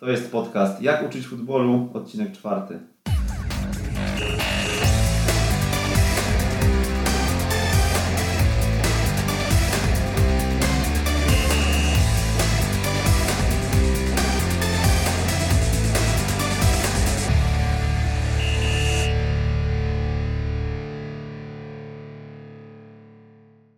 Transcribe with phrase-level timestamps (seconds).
[0.00, 2.78] To jest podcast Jak uczyć futbolu, odcinek czwarty.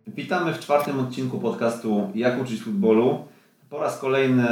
[0.07, 3.32] Witamy w czwartym odcinku podcastu Jak uczyć futbolu.
[3.73, 4.47] Po raz kolejny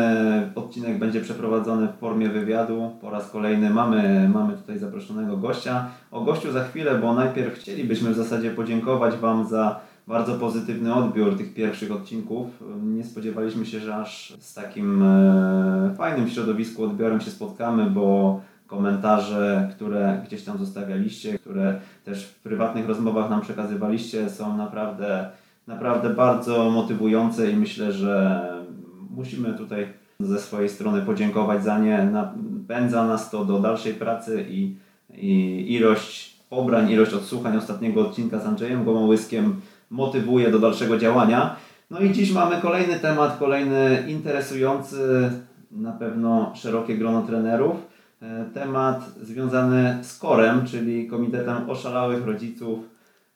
[0.56, 2.92] odcinek będzie przeprowadzony w formie wywiadu.
[3.02, 5.86] Po raz kolejny mamy, mamy tutaj zaproszonego gościa.
[6.12, 11.38] O gościu za chwilę, bo najpierw chcielibyśmy w zasadzie podziękować Wam za bardzo pozytywny odbiór
[11.38, 12.48] tych pierwszych odcinków.
[12.84, 19.70] Nie spodziewaliśmy się, że aż z takim e, fajnym środowisku odbiorem się spotkamy, bo komentarze,
[19.76, 25.30] które gdzieś tam zostawialiście, które też w prywatnych rozmowach nam przekazywaliście, są naprawdę,
[25.68, 28.61] naprawdę bardzo motywujące i myślę, że
[29.16, 29.88] musimy tutaj
[30.20, 32.04] ze swojej strony podziękować za nie.
[32.04, 34.76] Napędza nas to do dalszej pracy i,
[35.14, 41.56] i ilość pobrań, ilość odsłuchań ostatniego odcinka z Andrzejem Gomołyskiem motywuje do dalszego działania.
[41.90, 45.32] No i dziś mamy kolejny temat, kolejny interesujący,
[45.72, 47.76] na pewno szerokie grono trenerów.
[48.22, 52.80] E, temat związany z Korem, czyli Komitetem Oszalałych Rodziców.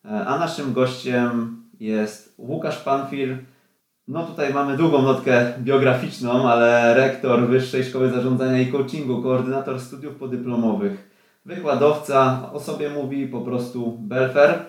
[0.06, 3.38] E, a naszym gościem jest Łukasz Panfil,
[4.08, 10.16] no tutaj mamy długą notkę biograficzną, ale rektor Wyższej Szkoły Zarządzania i Coachingu, koordynator studiów
[10.16, 11.10] podyplomowych,
[11.46, 14.60] wykładowca, o sobie mówi po prostu Belfer.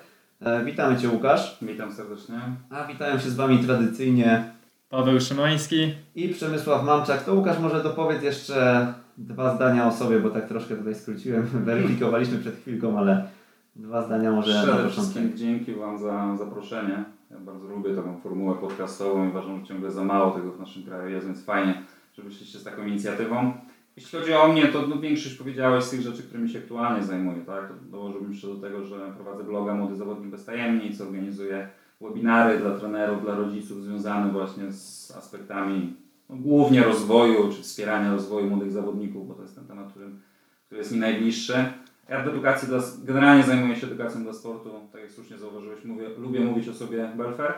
[0.41, 1.59] E, witamy Cię Łukasz.
[1.63, 2.41] Witam serdecznie.
[2.71, 4.45] A witają się z Wami tradycyjnie
[4.89, 7.25] Paweł Szymański i Przemysław Mamczak.
[7.25, 8.87] To Łukasz może dopowiedz jeszcze
[9.19, 13.27] dwa zdania o sobie, bo tak troszkę tutaj skróciłem, weryfikowaliśmy przed chwilką, ale
[13.77, 14.93] dwa zdania może Przede na początek.
[14.93, 17.05] wszystkim dzięki Wam za zaproszenie.
[17.31, 20.83] Ja bardzo lubię taką formułę podcastową i uważam, że ciągle za mało tego w naszym
[20.83, 21.83] kraju jest, więc fajnie,
[22.15, 23.53] że wyszliście z taką inicjatywą.
[23.97, 27.41] Jeśli chodzi o mnie, to no, większość powiedziałeś z tych rzeczy, którymi się aktualnie zajmuję.
[27.41, 27.73] Tak?
[27.91, 31.69] Dołożyłbym jeszcze do tego, że prowadzę bloga Młody Zawodnik Bez Tajemnic, organizuję
[32.01, 35.95] webinary dla trenerów, dla rodziców związane właśnie z aspektami
[36.31, 40.07] no, głównie rozwoju czy wspierania rozwoju młodych zawodników, bo to jest ten temat, który,
[40.67, 41.73] który jest mi najbliższy.
[42.09, 46.09] Ja w edukacji dla, generalnie zajmuję się edukacją dla sportu, tak jak słusznie zauważyłeś, mówię,
[46.19, 47.55] lubię mówić o sobie Belfer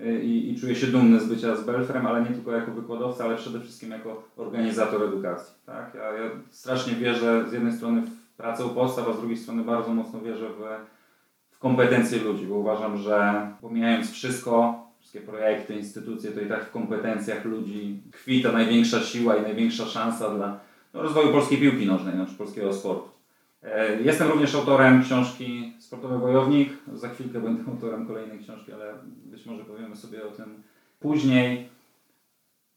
[0.00, 3.24] y, i, i czuję się dumny z bycia z Belferem, ale nie tylko jako wykładowca,
[3.24, 5.54] ale przede wszystkim jako organizator edukacji.
[5.66, 5.94] Tak?
[5.94, 9.64] Ja, ja strasznie wierzę z jednej strony w pracę u podstaw, a z drugiej strony
[9.64, 10.62] bardzo mocno wierzę w,
[11.50, 16.70] w kompetencje ludzi, bo uważam, że pomijając wszystko, wszystkie projekty, instytucje, to i tak w
[16.70, 20.60] kompetencjach ludzi tkwi ta największa siła i największa szansa dla
[20.94, 23.15] no, rozwoju polskiej piłki nożnej, znaczy polskiego sportu.
[23.66, 26.72] E, jestem również autorem książki Sportowy Wojownik.
[26.92, 30.62] Za chwilkę będę autorem kolejnej książki, ale być może powiemy sobie o tym
[31.00, 31.68] później.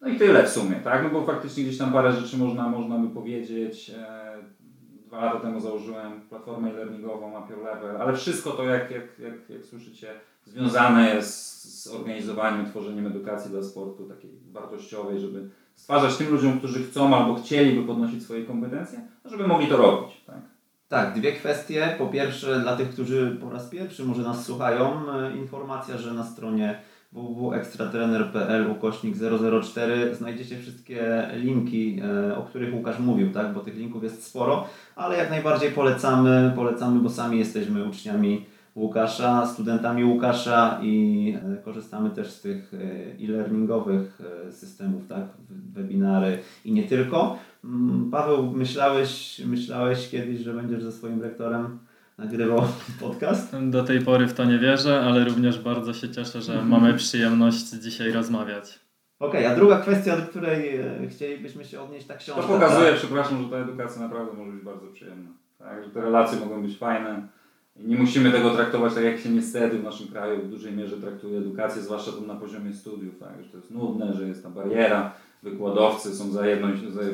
[0.01, 1.03] No i tyle w sumie, tak?
[1.03, 3.91] No bo faktycznie gdzieś tam parę rzeczy można, można by powiedzieć.
[3.97, 4.59] E,
[5.07, 9.65] dwa lata temu założyłem platformę e-learningową Apple Level, ale wszystko to, jak, jak, jak, jak
[9.65, 10.07] słyszycie,
[10.45, 16.83] związane jest z organizowaniem, tworzeniem edukacji dla sportu takiej wartościowej, żeby stwarzać tym ludziom, którzy
[16.83, 20.21] chcą albo chcieliby podnosić swoje kompetencje, żeby mogli to robić.
[20.25, 20.41] Tak?
[20.89, 21.95] Tak, dwie kwestie.
[21.97, 26.23] Po pierwsze, dla tych, którzy po raz pierwszy może nas słuchają, e, informacja, że na
[26.23, 26.79] stronie
[27.11, 29.15] www.ekstratrener.pl ukośnik
[29.61, 33.53] 004 znajdziecie wszystkie linki, e, o których Łukasz mówił, tak?
[33.53, 38.45] bo tych linków jest sporo, ale jak najbardziej polecamy, polecamy, bo sami jesteśmy uczniami
[38.75, 42.71] Łukasza, studentami Łukasza i e, korzystamy też z tych
[43.19, 44.21] e-learningowych
[44.51, 45.23] systemów, tak?
[45.49, 47.37] webinary i nie tylko.
[47.63, 51.79] Mm, Paweł, myślałeś, myślałeś kiedyś, że będziesz ze swoim rektorem
[52.17, 52.61] nagrywał
[53.01, 53.55] podcast?
[53.69, 57.69] Do tej pory w to nie wierzę, ale również bardzo się cieszę, że mamy przyjemność
[57.69, 58.79] dzisiaj rozmawiać.
[59.19, 62.41] Okej, okay, a druga kwestia, do której e, chcielibyśmy się odnieść, ta książka.
[62.41, 62.99] To pokazuje, tak?
[62.99, 65.29] przepraszam, że ta edukacja naprawdę może być bardzo przyjemna.
[65.57, 67.27] Tak, że te relacje mogą być fajne.
[67.75, 70.97] I nie musimy tego traktować tak, jak się niestety w naszym kraju w dużej mierze
[70.97, 75.11] traktuje edukację, zwłaszcza na poziomie studiów, tak, że to jest nudne, że jest ta bariera,
[75.43, 76.67] wykładowcy są za jedną,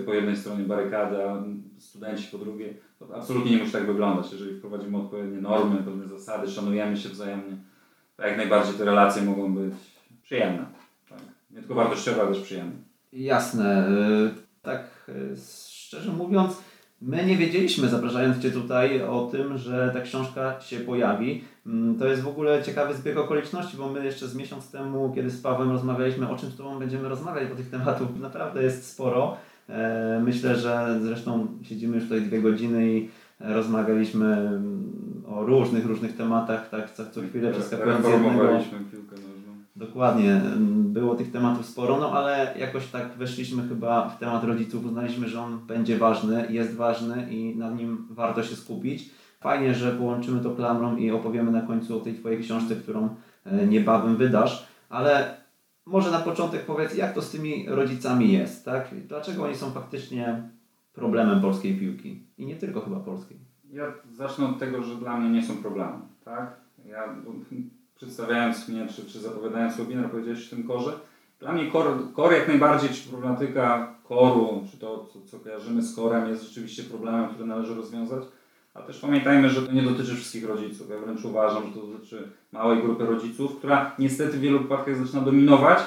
[0.05, 1.43] po jednej stronie barykady, a
[1.77, 2.77] studenci po drugiej.
[2.99, 4.31] To absolutnie nie musi tak wyglądać.
[4.31, 7.57] Jeżeli wprowadzimy odpowiednie normy, pewne zasady, szanujemy się wzajemnie,
[8.17, 9.73] to jak najbardziej te relacje mogą być
[10.23, 10.65] przyjemne.
[11.09, 11.19] Tak?
[11.51, 12.75] Nie tylko wartościowe, ale też przyjemne.
[13.13, 13.89] Jasne.
[13.89, 14.31] Y,
[14.61, 15.35] tak y,
[15.67, 16.61] szczerze mówiąc,
[17.07, 21.43] My nie wiedzieliśmy, zapraszając Cię tutaj, o tym, że ta książka się pojawi.
[21.65, 25.29] Mm, to jest w ogóle ciekawy zbieg okoliczności, bo my jeszcze z miesiąc temu, kiedy
[25.29, 29.37] z Pawłem rozmawialiśmy, o czym z Tobą będziemy rozmawiać, bo tych tematów naprawdę jest sporo.
[29.69, 33.09] E, myślę, że zresztą siedzimy już tutaj dwie godziny i
[33.39, 38.39] rozmawialiśmy mm, o różnych, różnych tematach, tak co, co chwilę przeskakując z jednego,
[38.91, 39.34] piłkę nożną.
[39.75, 40.41] Dokładnie.
[40.83, 45.41] Było tych tematów sporo, no ale jakoś tak weszliśmy chyba w temat rodziców, uznaliśmy, że
[45.41, 49.09] on będzie ważny, jest ważny i nad nim warto się skupić.
[49.39, 53.09] Fajnie, że połączymy to klamrą i opowiemy na końcu o tej Twojej książce, którą
[53.45, 55.37] e, niebawem wydasz, ale
[55.85, 58.95] może na początek powiedz, jak to z tymi rodzicami jest, tak?
[59.07, 60.49] Dlaczego oni są faktycznie
[60.93, 63.37] problemem polskiej piłki i nie tylko chyba polskiej?
[63.71, 66.55] Ja zacznę od tego, że dla mnie nie są problemem, tak?
[66.85, 67.15] Ja
[67.95, 70.93] przedstawiając mnie, czy, czy zapowiadając webinar, powiedziałeś o tym korze.
[71.39, 71.71] Dla mnie
[72.13, 76.83] kor, jak najbardziej, czy problematyka koru, czy to, co, co kojarzymy z korem, jest rzeczywiście
[76.83, 78.23] problemem, który należy rozwiązać.
[78.73, 80.89] A też pamiętajmy, że to nie dotyczy wszystkich rodziców.
[80.89, 85.21] Ja wręcz uważam, że to dotyczy małej grupy rodziców, która niestety w wielu przypadkach zaczyna
[85.21, 85.79] dominować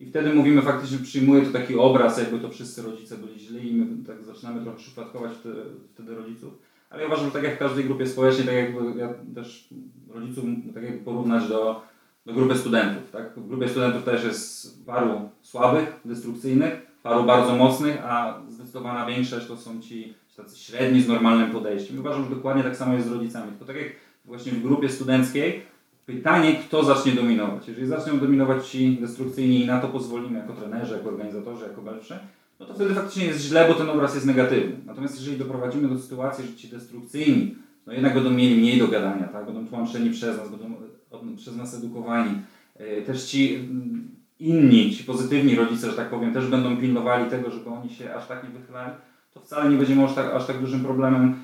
[0.00, 3.76] i wtedy mówimy faktycznie, przyjmuje to taki obraz, jakby to wszyscy rodzice byli źli i
[3.76, 5.62] my tak zaczynamy trochę przypadkować wtedy,
[5.94, 6.52] wtedy rodziców.
[6.90, 9.68] Ale ja uważam, że tak jak w każdej grupie społecznej, tak jakby ja też
[10.14, 10.44] rodziców
[10.74, 11.82] tak jakby porównać do,
[12.26, 13.10] do grupy studentów.
[13.10, 13.32] Tak?
[13.36, 19.56] W grupie studentów też jest paru słabych, destrukcyjnych, paru bardzo mocnych, a zdecydowana większość to
[19.56, 21.98] są ci tacy średni z normalnym podejściem.
[21.98, 23.50] Uważam, że dokładnie tak samo jest z rodzicami.
[23.50, 23.88] Tylko tak jak
[24.24, 25.62] właśnie w grupie studenckiej,
[26.06, 27.68] pytanie, kto zacznie dominować.
[27.68, 32.18] Jeżeli zaczną dominować ci destrukcyjni i na to pozwolimy jako trenerzy, jako organizatorzy, jako walczy,
[32.60, 34.76] no to wtedy faktycznie jest źle, bo ten obraz jest negatywny.
[34.86, 37.54] Natomiast jeżeli doprowadzimy do sytuacji, że ci destrukcyjni
[37.88, 39.46] no jednak będą mieli mniej do gadania, tak?
[39.46, 42.30] będą tłumaczeni przez nas, będą przez nas edukowani.
[42.76, 44.08] E, też ci mm,
[44.40, 48.26] inni, ci pozytywni rodzice, że tak powiem, też będą pilnowali tego, żeby oni się aż
[48.26, 48.92] tak nie wychylali,
[49.34, 51.34] to wcale nie będziemy aż tak, aż tak dużym problemem,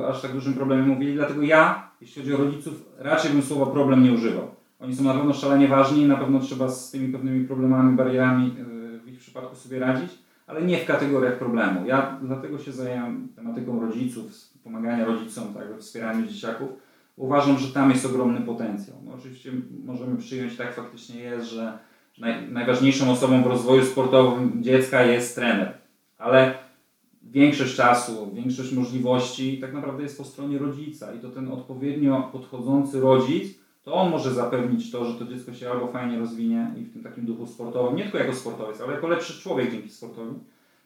[0.00, 1.14] e, aż tak dużym problemem mówili.
[1.14, 4.50] Dlatego ja, jeśli chodzi o rodziców, raczej bym słowa problem nie używał.
[4.80, 8.64] Oni są na pewno szalenie ważni, na pewno trzeba z tymi pewnymi problemami, barierami e,
[8.98, 10.10] w ich przypadku sobie radzić
[10.48, 11.86] ale nie w kategoriach problemu.
[11.86, 14.32] Ja dlatego się zajęłem tematyką rodziców,
[14.68, 16.68] pomagania rodzicom tak, we wspieraniu dzieciaków.
[17.16, 18.96] Uważam, że tam jest ogromny potencjał.
[19.04, 19.52] No, oczywiście
[19.84, 21.78] możemy przyjąć, tak faktycznie jest, że
[22.18, 25.72] naj, najważniejszą osobą w rozwoju sportowym dziecka jest trener,
[26.18, 26.54] ale
[27.22, 33.00] większość czasu, większość możliwości tak naprawdę jest po stronie rodzica i to ten odpowiednio podchodzący
[33.00, 36.92] rodzic to on może zapewnić to, że to dziecko się albo fajnie rozwinie i w
[36.92, 40.34] tym takim duchu sportowym, nie tylko jako sportowiec, ale jako lepszy człowiek dzięki sportowi.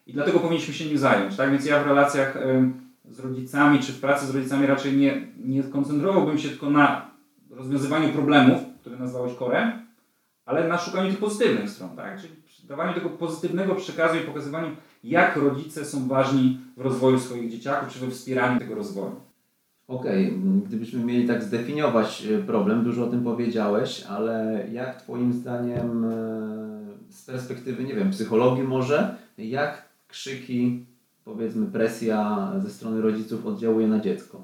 [0.06, 1.36] I dlatego powinniśmy się nim zająć.
[1.36, 2.38] Tak więc ja w relacjach
[3.12, 7.10] z rodzicami, czy w pracy z rodzicami raczej nie, nie koncentrowałbym się tylko na
[7.50, 9.72] rozwiązywaniu problemów, które nazwałeś korem,
[10.46, 12.20] ale na szukaniu tych pozytywnych stron, tak?
[12.20, 12.34] Czyli
[12.68, 14.68] dawaniu tego pozytywnego przekazu i pokazywaniu,
[15.04, 19.20] jak rodzice są ważni w rozwoju swoich dzieciaków, czy we wspieraniu tego rozwoju.
[19.88, 20.38] Okej, okay.
[20.66, 26.08] gdybyśmy mieli tak zdefiniować e, problem, dużo o tym powiedziałeś, ale jak Twoim zdaniem e,
[27.08, 30.86] z perspektywy, nie wiem, psychologii może, jak krzyki,
[31.24, 34.40] powiedzmy presja ze strony rodziców oddziałuje na dziecko?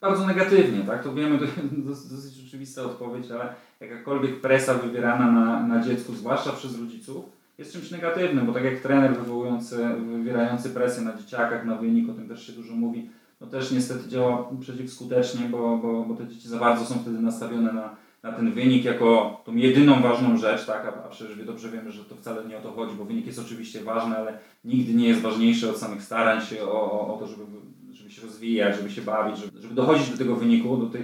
[0.00, 1.04] Bardzo negatywnie, tak?
[1.04, 1.44] To wiemy, to
[2.14, 7.24] dosyć oczywista odpowiedź, ale jakakolwiek presja wywierana na, na dziecku, zwłaszcza przez rodziców,
[7.58, 9.76] jest czymś negatywnym, bo tak jak trener wywołujący,
[10.12, 13.10] wywierający presję na dzieciakach, na wynik, o tym też się dużo mówi,
[13.40, 17.72] no też niestety działa przeciwskutecznie, bo, bo, bo te dzieci za bardzo są wtedy nastawione
[17.72, 20.84] na, na ten wynik jako tą jedyną ważną rzecz, tak?
[20.86, 23.38] A, a przecież dobrze wiemy, że to wcale nie o to chodzi, bo wynik jest
[23.38, 27.26] oczywiście ważny, ale nigdy nie jest ważniejszy od samych starań się o, o, o to,
[27.26, 27.44] żeby,
[27.92, 31.02] żeby się rozwijać, żeby się bawić, żeby, żeby dochodzić do tego wyniku, do tej,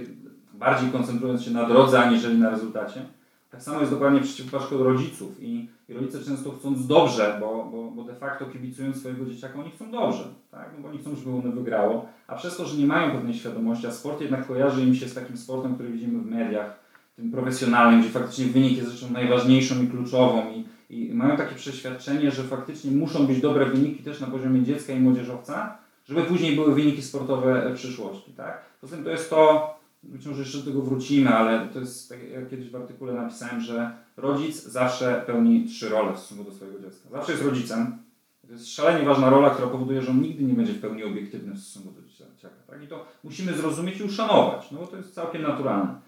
[0.53, 3.05] bardziej koncentrując się na drodze, aniżeli na rezultacie.
[3.51, 7.91] Tak samo jest dokładnie w przypadku rodziców i, i rodzice często chcąc dobrze, bo, bo,
[7.91, 10.71] bo de facto kibicując swojego dzieciaka, oni chcą dobrze, tak?
[10.75, 13.87] no bo oni chcą, żeby ono wygrało, a przez to, że nie mają pewnej świadomości,
[13.87, 16.79] a sport jednak kojarzy im się z takim sportem, który widzimy w mediach,
[17.17, 22.31] tym profesjonalnym, gdzie faktycznie wynik jest rzeczą najważniejszą i kluczową i, i mają takie przeświadczenie,
[22.31, 26.75] że faktycznie muszą być dobre wyniki też na poziomie dziecka i młodzieżowca, żeby później były
[26.75, 28.31] wyniki sportowe przyszłości.
[28.31, 28.61] Tak?
[28.81, 32.29] Poza tym to jest to, być może jeszcze do tego wrócimy, ale to jest, tak
[32.29, 36.79] jak kiedyś w artykule napisałem, że rodzic zawsze pełni trzy role w stosunku do swojego
[36.79, 37.09] dziecka.
[37.11, 37.97] Zawsze jest rodzicem.
[38.47, 41.53] To jest szalenie ważna rola, która powoduje, że on nigdy nie będzie w pełni obiektywny
[41.53, 42.55] w stosunku do dzieciaka.
[42.67, 42.83] Tak?
[42.83, 46.06] I to musimy zrozumieć i uszanować, no bo to jest całkiem naturalne.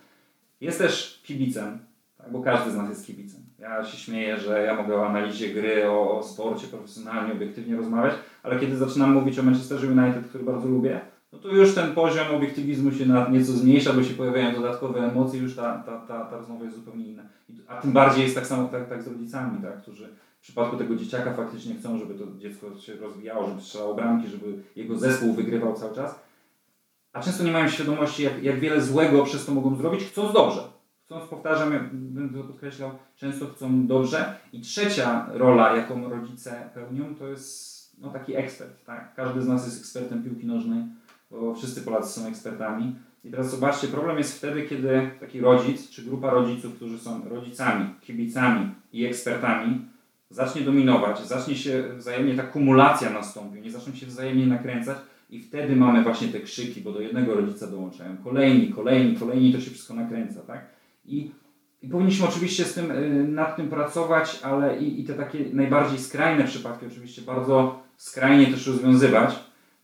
[0.62, 1.80] Jest też kibicem,
[2.18, 2.32] tak?
[2.32, 3.42] bo każdy z nas jest kibicem.
[3.60, 8.14] Ja się śmieję, że ja mogę o analizie gry, o, o sporcie profesjonalnie, obiektywnie rozmawiać,
[8.44, 11.02] ale kiedy zaczynam mówić o Manchesterze United, który bardzo lubię,
[11.34, 15.56] no to już ten poziom obiektywizmu się nieco zmniejsza, bo się pojawiają dodatkowe emocje, już
[15.56, 17.24] ta, ta, ta, ta rozmowa jest zupełnie inna.
[17.68, 20.96] A tym bardziej jest tak samo tak, tak z rodzicami, tak, którzy w przypadku tego
[20.96, 25.74] dzieciaka faktycznie chcą, żeby to dziecko się rozwijało, żeby strzelało bramki, żeby jego zespół wygrywał
[25.74, 26.20] cały czas.
[27.14, 30.62] A często nie mają świadomości, jak, jak wiele złego przez to mogą zrobić, chcąc dobrze.
[31.06, 34.36] Chcąc, powtarzam, będę to podkreślał, często chcą dobrze.
[34.54, 38.86] I trzecia rola, jaką rodzice pełnią, to jest no, taki ekspert.
[38.86, 39.16] Tak?
[39.16, 40.84] Każdy z nas jest ekspertem piłki nożnej
[41.32, 42.96] bo wszyscy Polacy są ekspertami.
[43.24, 47.86] I teraz zobaczcie, problem jest wtedy, kiedy taki rodzic, czy grupa rodziców, którzy są rodzicami,
[48.02, 49.86] kibicami i ekspertami,
[50.30, 54.98] zacznie dominować, zacznie się wzajemnie ta kumulacja nastąpi, nie zaczną się wzajemnie nakręcać
[55.30, 59.62] i wtedy mamy właśnie te krzyki, bo do jednego rodzica dołączają kolejni, kolejni, kolejni, to
[59.62, 60.66] się wszystko nakręca, tak?
[61.06, 61.32] I,
[61.82, 66.00] i powinniśmy oczywiście z tym, y, nad tym pracować, ale i, i te takie najbardziej
[66.00, 69.40] skrajne przypadki oczywiście bardzo skrajnie też rozwiązywać.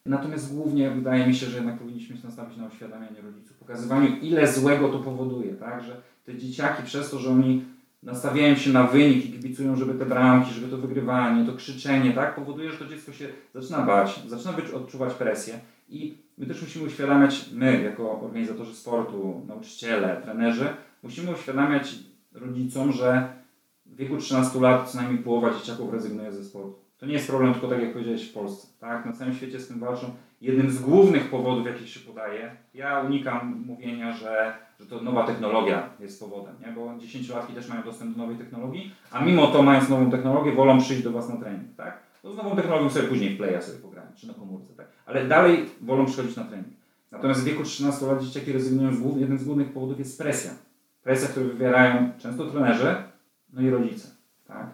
[0.05, 4.53] Natomiast głównie wydaje mi się, że jednak powinniśmy się nastawić na uświadamianie rodziców, pokazywaniu ile
[4.53, 5.83] złego to powoduje, tak?
[5.83, 7.65] Że te dzieciaki przez to, że oni
[8.03, 12.35] nastawiają się na wynik i kibicują, żeby te bramki, żeby to wygrywanie, to krzyczenie, tak,
[12.35, 15.59] powoduje, że to dziecko się zaczyna bać, zaczyna odczuwać presję
[15.89, 20.67] i my też musimy uświadamiać, my jako organizatorzy sportu, nauczyciele, trenerzy,
[21.03, 21.95] musimy uświadamiać
[22.33, 23.33] rodzicom, że
[23.85, 26.75] w wieku 13 lat co najmniej połowa dzieciaków rezygnuje ze sportu.
[26.97, 29.67] To nie jest problem tylko tak jak powiedziałeś w Polsce, tak, na całym świecie z
[29.67, 30.13] tym walczą.
[30.41, 35.89] Jednym z głównych powodów, jakich się podaje, ja unikam mówienia, że że to nowa technologia
[35.99, 36.71] jest powodem, nie?
[36.71, 40.79] bo 10-latki też mają dostęp do nowej technologii, a mimo to mając nową technologię wolą
[40.79, 41.99] przyjść do Was na trening, tak?
[42.21, 44.87] To z nową technologią sobie później w playa sobie pograć, czy na komórce, tak?
[45.05, 46.73] Ale dalej wolą przychodzić na trening.
[47.11, 50.51] Natomiast w wieku 13 lat dzieciaki rezygnują z głów, jeden z głównych powodów jest presja.
[51.03, 52.95] Presja, którą wywierają często trenerzy,
[53.53, 54.07] no i rodzice,
[54.47, 54.67] tak?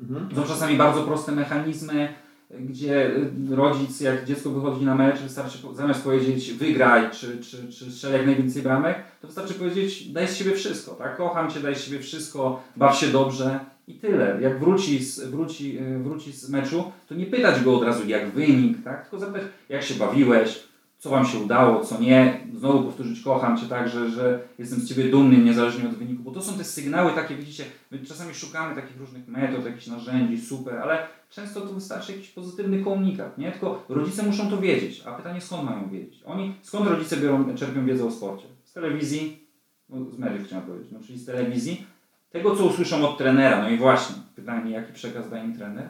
[0.00, 0.28] Mhm.
[0.34, 2.14] Są czasami bardzo proste mechanizmy,
[2.50, 3.06] gdzie
[3.50, 8.12] y, rodzic, jak dziecko wychodzi na mecz, wystarczy zamiast powiedzieć wygraj, czy, czy, czy strzel
[8.12, 11.16] jak najwięcej bramek, to wystarczy powiedzieć daj z siebie wszystko, tak?
[11.16, 14.38] Kocham Cię, daj z siebie wszystko, baw się dobrze i tyle.
[14.40, 18.30] Jak wróci z, wróci, y, wróci z meczu, to nie pytać go od razu jak
[18.30, 19.02] wynik, tak?
[19.02, 20.64] Tylko zapytać jak się bawiłeś,
[20.98, 22.40] co Wam się udało, co nie.
[22.54, 26.30] Znowu powtórzyć, kocham Cię tak, że, że jestem z Ciebie dumny, niezależnie od wyniku, bo
[26.30, 30.78] to są te sygnały takie, widzicie, my czasami szukamy takich różnych metod, jakichś narzędzi, super,
[30.78, 33.52] ale często to wystarczy jakiś pozytywny komunikat, nie?
[33.52, 36.22] Tylko rodzice muszą to wiedzieć, a pytanie skąd mają wiedzieć?
[36.24, 38.46] Oni, skąd rodzice biorą, czerpią wiedzę o sporcie?
[38.64, 39.46] Z telewizji,
[39.88, 41.86] no, z mediów chciałem powiedzieć, no, czyli z telewizji,
[42.30, 45.88] tego co usłyszą od trenera, no i właśnie, pytanie jaki przekaz daje im trener,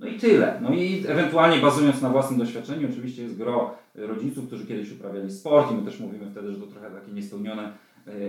[0.00, 0.58] no i tyle.
[0.62, 5.72] No i ewentualnie bazując na własnym doświadczeniu, oczywiście jest gro rodziców, którzy kiedyś uprawiali sport
[5.72, 7.72] i my też mówimy wtedy, że to trochę takie niespełnione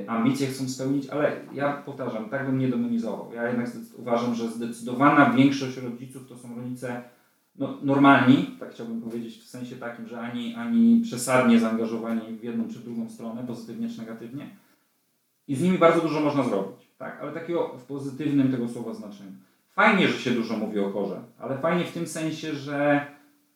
[0.07, 3.31] ambicje chcą spełnić, ale ja powtarzam, tak bym nie demonizował.
[3.35, 7.03] Ja jednak uważam, że zdecydowana większość rodziców to są rodzice
[7.55, 12.67] no, normalni, tak chciałbym powiedzieć, w sensie takim, że ani, ani przesadnie zaangażowani w jedną
[12.67, 14.49] czy drugą stronę, pozytywnie czy negatywnie.
[15.47, 17.19] I z nimi bardzo dużo można zrobić, tak?
[17.21, 19.31] ale takiego w pozytywnym tego słowa znaczeniu.
[19.71, 23.07] Fajnie, że się dużo mówi o korze, ale fajnie w tym sensie, że,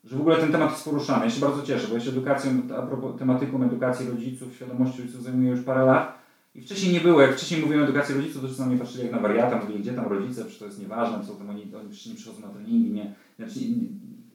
[0.08, 1.26] że w ogóle ten temat jest poruszany.
[1.26, 5.24] Ja się bardzo cieszę, bo ja się edukacją, a propos tematyką edukacji rodziców, świadomości rodziców
[5.24, 6.18] zajmuję już parę lat.
[6.56, 9.20] I wcześniej nie było, jak wcześniej mówiłem o edukacji rodziców, to mnie patrzyli jak na
[9.20, 12.16] wariata, mówili, gdzie tam rodzice, przecież to jest nieważne, co tam oni, oni przecież nie
[12.16, 13.60] przychodzą na treningi, nie, znaczy,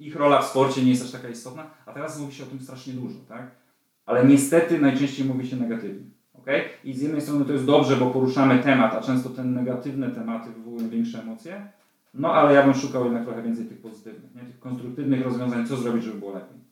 [0.00, 2.60] ich rola w sporcie nie jest aż taka istotna, a teraz mówi się o tym
[2.60, 3.50] strasznie dużo, tak?
[4.06, 6.10] Ale niestety najczęściej mówi się negatywnie.
[6.34, 6.62] Okay?
[6.84, 10.50] I z jednej strony to jest dobrze, bo poruszamy temat, a często te negatywne tematy
[10.50, 11.72] wywołują większe emocje,
[12.14, 14.40] no ale ja bym szukał jednak trochę więcej tych pozytywnych, nie?
[14.40, 16.62] tych konstruktywnych rozwiązań, co zrobić, żeby było lepiej.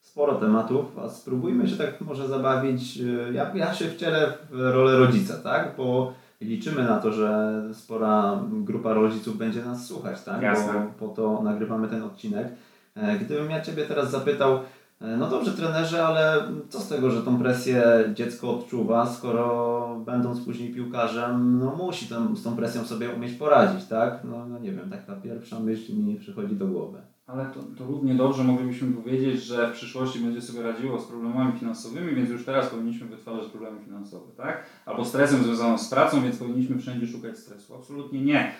[0.00, 2.98] Sporo tematów, a spróbujmy się tak może zabawić.
[3.00, 5.74] Y, ja, ja się wcielę w rolę rodzica, tak?
[5.76, 10.42] Bo liczymy na to, że spora grupa rodziców będzie nas słuchać, tak?
[10.42, 10.72] Jasne.
[10.72, 12.48] Bo po to nagrywamy ten odcinek.
[12.94, 14.60] E, gdybym ja Ciebie teraz zapytał,
[15.00, 17.82] no dobrze, trenerze, ale co z tego, że tą presję
[18.14, 23.84] dziecko odczuwa, skoro będąc później piłkarzem, no musi tam, z tą presją sobie umieć poradzić,
[23.84, 24.20] tak?
[24.24, 26.98] No, no nie wiem, taka pierwsza myśl mi przychodzi do głowy.
[27.26, 31.52] Ale to, to równie dobrze moglibyśmy powiedzieć, że w przyszłości będzie sobie radziło z problemami
[31.52, 34.64] finansowymi, więc już teraz powinniśmy wytwarzać problemy finansowe, tak?
[34.86, 37.74] Albo stresem związanym z pracą, więc powinniśmy wszędzie szukać stresu.
[37.74, 38.52] Absolutnie nie.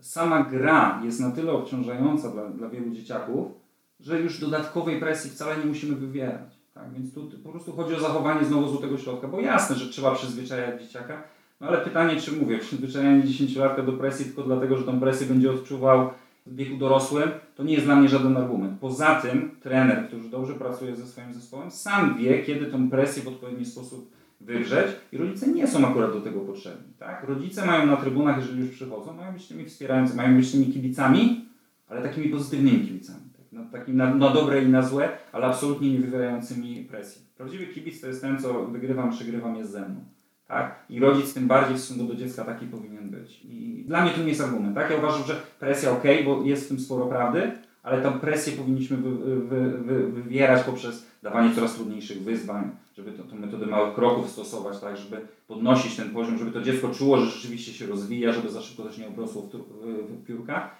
[0.00, 3.65] Sama gra jest na tyle obciążająca dla, dla wielu dzieciaków,
[4.06, 6.58] że już dodatkowej presji wcale nie musimy wywierać.
[6.74, 6.92] Tak?
[6.92, 10.82] Więc tu po prostu chodzi o zachowanie znowu złotego środka, bo jasne, że trzeba przyzwyczajać
[10.82, 11.22] dzieciaka,
[11.60, 15.50] no ale pytanie, czy mówię, przyzwyczajanie dziesięciolatka do presji tylko dlatego, że tą presję będzie
[15.50, 16.10] odczuwał
[16.46, 18.80] w wieku dorosłym, to nie jest dla mnie żaden argument.
[18.80, 23.28] Poza tym trener, który dobrze pracuje ze swoim zespołem, sam wie, kiedy tą presję w
[23.28, 24.10] odpowiedni sposób
[24.40, 26.92] wygrzeć i rodzice nie są akurat do tego potrzebni.
[26.98, 27.24] Tak?
[27.28, 31.44] Rodzice mają na trybunach, jeżeli już przychodzą, mają być tymi wspierającymi, mają być tymi kibicami,
[31.88, 35.98] ale takimi pozytywnymi kibicami na, takim na, na dobre i na złe, ale absolutnie nie
[35.98, 37.22] wywierającymi presji.
[37.36, 40.04] Prawdziwy kibic to jest ten, co wygrywam, przegrywam, jest ze mną.
[40.48, 40.84] Tak?
[40.90, 43.40] I rodzic tym bardziej w stosunku do dziecka taki powinien być.
[43.44, 44.74] I dla mnie to nie jest argument.
[44.74, 44.90] Tak?
[44.90, 48.96] Ja uważam, że presja ok, bo jest w tym sporo prawdy, ale tę presję powinniśmy
[48.96, 49.10] wy,
[49.40, 54.96] wy, wy, wywierać poprzez dawanie coraz trudniejszych wyzwań, żeby tę metodę małych kroków stosować, tak,
[54.96, 58.82] żeby podnosić ten poziom, żeby to dziecko czuło, że rzeczywiście się rozwija, żeby za szybko
[58.82, 60.70] też nie obrosło w, w, w piórka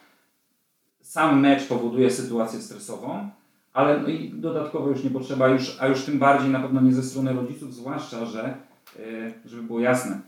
[1.07, 3.31] sam mecz powoduje sytuację stresową,
[3.73, 6.93] ale no i dodatkowo już nie potrzeba, już, a już tym bardziej na pewno nie
[6.93, 8.57] ze strony rodziców, zwłaszcza, że,
[8.99, 10.21] yy, żeby było jasne,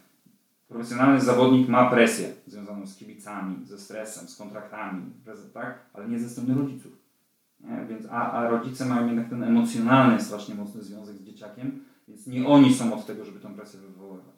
[0.68, 5.02] profesjonalny zawodnik ma presję związaną z kibicami, ze stresem, z kontraktami,
[5.54, 5.78] tak?
[5.94, 6.92] ale nie ze strony rodziców.
[7.60, 7.86] Nie?
[7.88, 12.46] Więc, a, a rodzice mają jednak ten emocjonalny, strasznie mocny związek z dzieciakiem, więc nie
[12.46, 14.37] oni są od tego, żeby tę presję wywoływać.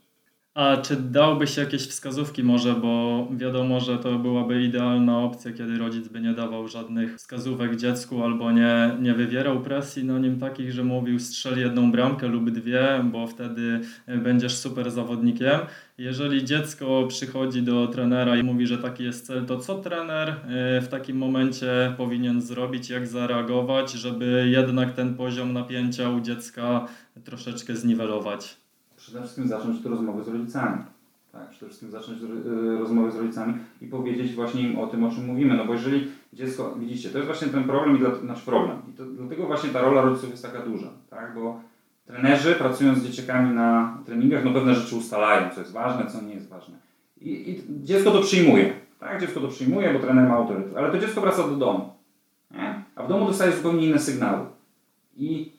[0.55, 6.09] A czy dałbyś jakieś wskazówki może, bo wiadomo, że to byłaby idealna opcja, kiedy rodzic
[6.09, 10.85] by nie dawał żadnych wskazówek dziecku albo nie, nie wywierał presji na nim takich, że
[10.85, 15.61] mówił strzel jedną bramkę lub dwie, bo wtedy będziesz super zawodnikiem.
[15.99, 20.81] Jeżeli dziecko przychodzi do trenera i mówi, że taki jest cel, to co trener e,
[20.81, 26.89] w takim momencie powinien zrobić, jak zareagować, żeby jednak ten poziom napięcia u dziecka
[27.25, 28.60] troszeczkę zniwelować?
[29.11, 30.79] Przede wszystkim zacząć te rozmowy z rodzicami.
[31.33, 35.11] Tak, przede wszystkim zacząć y, rozmowy z rodzicami i powiedzieć właśnie im o tym, o
[35.11, 35.57] czym mówimy.
[35.57, 38.77] No bo jeżeli dziecko, widzicie, to jest właśnie ten problem i dla, nasz problem.
[38.91, 41.35] I to, dlatego właśnie ta rola rodziców jest taka duża, tak?
[41.35, 41.61] Bo
[42.07, 46.35] trenerzy pracując z dzieciakami na treningach, no pewne rzeczy ustalają, co jest ważne, co nie
[46.35, 46.77] jest ważne.
[47.21, 49.21] I, i dziecko to przyjmuje, tak?
[49.21, 51.93] Dziecko to przyjmuje, bo trener ma autorytet, ale to dziecko wraca do domu,
[52.51, 52.85] nie?
[52.97, 54.47] A w domu dostaje zupełnie inne sygnały.
[55.17, 55.53] I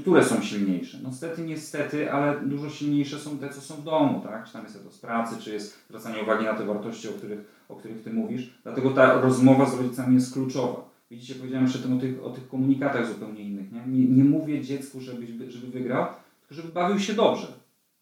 [0.00, 0.98] które są silniejsze?
[1.02, 4.46] No niestety, niestety, ale dużo silniejsze są te, co są w domu, tak?
[4.46, 7.38] Czy tam jest to z pracy, czy jest zwracanie uwagi na te wartości, o których,
[7.68, 8.54] o których Ty mówisz.
[8.62, 10.90] Dlatego ta rozmowa z rodzicami jest kluczowa.
[11.10, 13.72] Widzicie, powiedziałem przedtem o tych, o tych komunikatach zupełnie innych.
[13.72, 13.82] Nie?
[13.86, 16.06] Nie, nie mówię dziecku, żeby, żeby wygrał,
[16.40, 17.46] tylko żeby bawił się dobrze.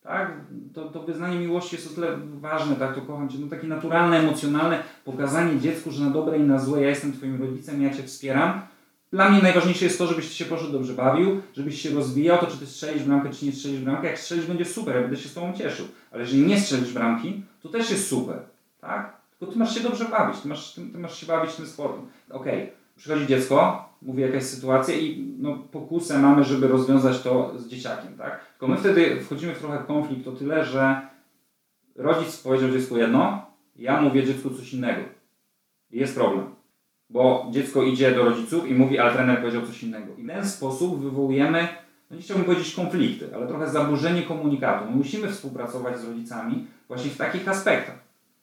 [0.03, 0.33] Tak?
[0.75, 2.95] To, to wyznanie miłości jest o tyle ważne, tak?
[2.95, 3.39] To kocham Cię.
[3.41, 7.43] No takie naturalne, emocjonalne pokazanie dziecku, że na dobre i na złe ja jestem Twoim
[7.43, 8.61] rodzicem, ja Cię wspieram
[9.13, 12.59] dla mnie najważniejsze jest to, żebyś się poszedł dobrze bawił, żebyś się rozwijał, to czy
[12.59, 14.07] ty strzelisz bramkę, czy nie strzelisz bramkę.
[14.07, 15.87] Jak strzelisz, będzie super, ja będę się z tobą cieszył.
[16.11, 18.39] Ale jeżeli nie strzelisz bramki, to też jest super,
[18.81, 19.17] tak?
[19.39, 22.07] Tylko ty masz się dobrze bawić, ty masz, ty, ty masz się bawić tym sportem.
[22.31, 22.75] Okej, okay.
[22.97, 28.41] przychodzi dziecko, mówi jakaś sytuacja i no, pokusę mamy, żeby rozwiązać to z dzieciakiem, tak?
[28.51, 31.01] Tylko my wtedy wchodzimy w trochę konflikt o tyle, że
[31.97, 35.03] rodzic powiedział dziecku jedno, ja mówię dziecku coś innego.
[35.91, 36.62] I jest problem
[37.13, 40.07] bo dziecko idzie do rodziców i mówi, ale trener powiedział coś innego.
[40.19, 41.69] I w ten sposób wywołujemy,
[42.11, 44.91] no nie chciałbym powiedzieć konflikty, ale trochę zaburzenie komunikatu.
[44.91, 47.99] My musimy współpracować z rodzicami właśnie w takich aspektach.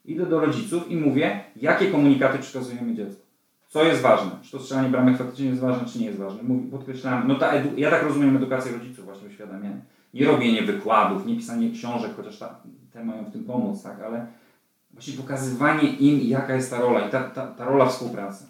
[0.05, 3.21] Idę do rodziców i mówię, jakie komunikaty przekazujemy dziecku.
[3.67, 4.31] Co jest ważne?
[4.41, 6.43] Czy to strzelanie bramek faktycznie jest ważne, czy nie jest ważne?
[6.43, 9.81] Mówi, podkreślam, no ta edu- ja tak rozumiem edukację rodziców, właśnie uświadamianie.
[10.13, 12.55] Nie robienie wykładów, nie pisanie książek, chociaż ta,
[12.93, 14.25] te mają w tym pomóc, tak, ale
[14.93, 18.45] właśnie pokazywanie im, jaka jest ta rola i ta, ta, ta rola współpracy.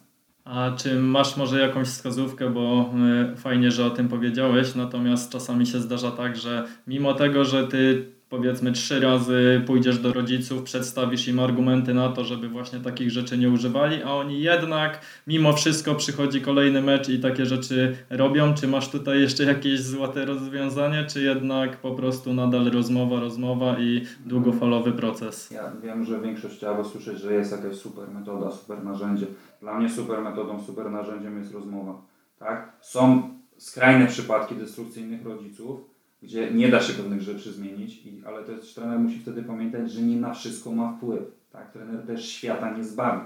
[0.45, 2.93] A czy masz może jakąś wskazówkę, bo
[3.34, 7.67] y, fajnie, że o tym powiedziałeś, natomiast czasami się zdarza tak, że mimo tego, że
[7.67, 13.11] ty powiedzmy trzy razy pójdziesz do rodziców, przedstawisz im argumenty na to, żeby właśnie takich
[13.11, 18.53] rzeczy nie używali, a oni jednak mimo wszystko przychodzi kolejny mecz i takie rzeczy robią.
[18.53, 24.05] Czy masz tutaj jeszcze jakieś złote rozwiązanie, czy jednak po prostu nadal rozmowa, rozmowa i
[24.25, 25.51] długofalowy proces?
[25.51, 29.25] Ja wiem, że większość chciałaby słyszeć, że jest jakaś super metoda, super narzędzie.
[29.61, 32.01] Dla mnie super metodą, super narzędziem jest rozmowa.
[32.39, 32.71] Tak?
[32.81, 35.79] Są skrajne przypadki destrukcyjnych rodziców,
[36.23, 40.01] gdzie nie da się pewnych rzeczy zmienić, i, ale też trener musi wtedy pamiętać, że
[40.01, 41.23] nie na wszystko ma wpływ.
[41.51, 41.71] Tak?
[41.71, 43.21] Trener też świata nie zbawi.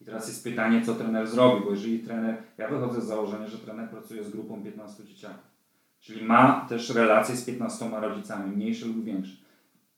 [0.00, 3.58] I teraz jest pytanie, co trener zrobi, bo jeżeli trener, ja wychodzę z założenia, że
[3.58, 5.44] trener pracuje z grupą 15 dzieciaków,
[6.00, 9.36] czyli ma też relacje z 15 rodzicami, mniejsze lub większe.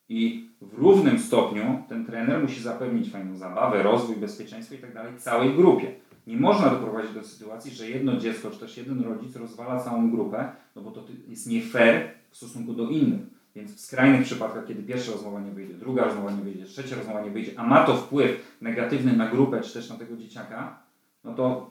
[0.09, 5.13] I w równym stopniu ten trener musi zapewnić fajną zabawę, rozwój, bezpieczeństwo i tak dalej
[5.19, 5.93] całej grupie.
[6.27, 10.53] Nie można doprowadzić do sytuacji, że jedno dziecko czy też jeden rodzic rozwala całą grupę,
[10.77, 13.21] no bo to jest nie fair w stosunku do innych.
[13.55, 17.23] Więc w skrajnych przypadkach, kiedy pierwsza rozmowa nie wyjdzie, druga rozmowa nie wyjdzie, trzecia rozmowa
[17.23, 20.79] nie wyjdzie, a ma to wpływ negatywny na grupę czy też na tego dzieciaka,
[21.25, 21.71] no to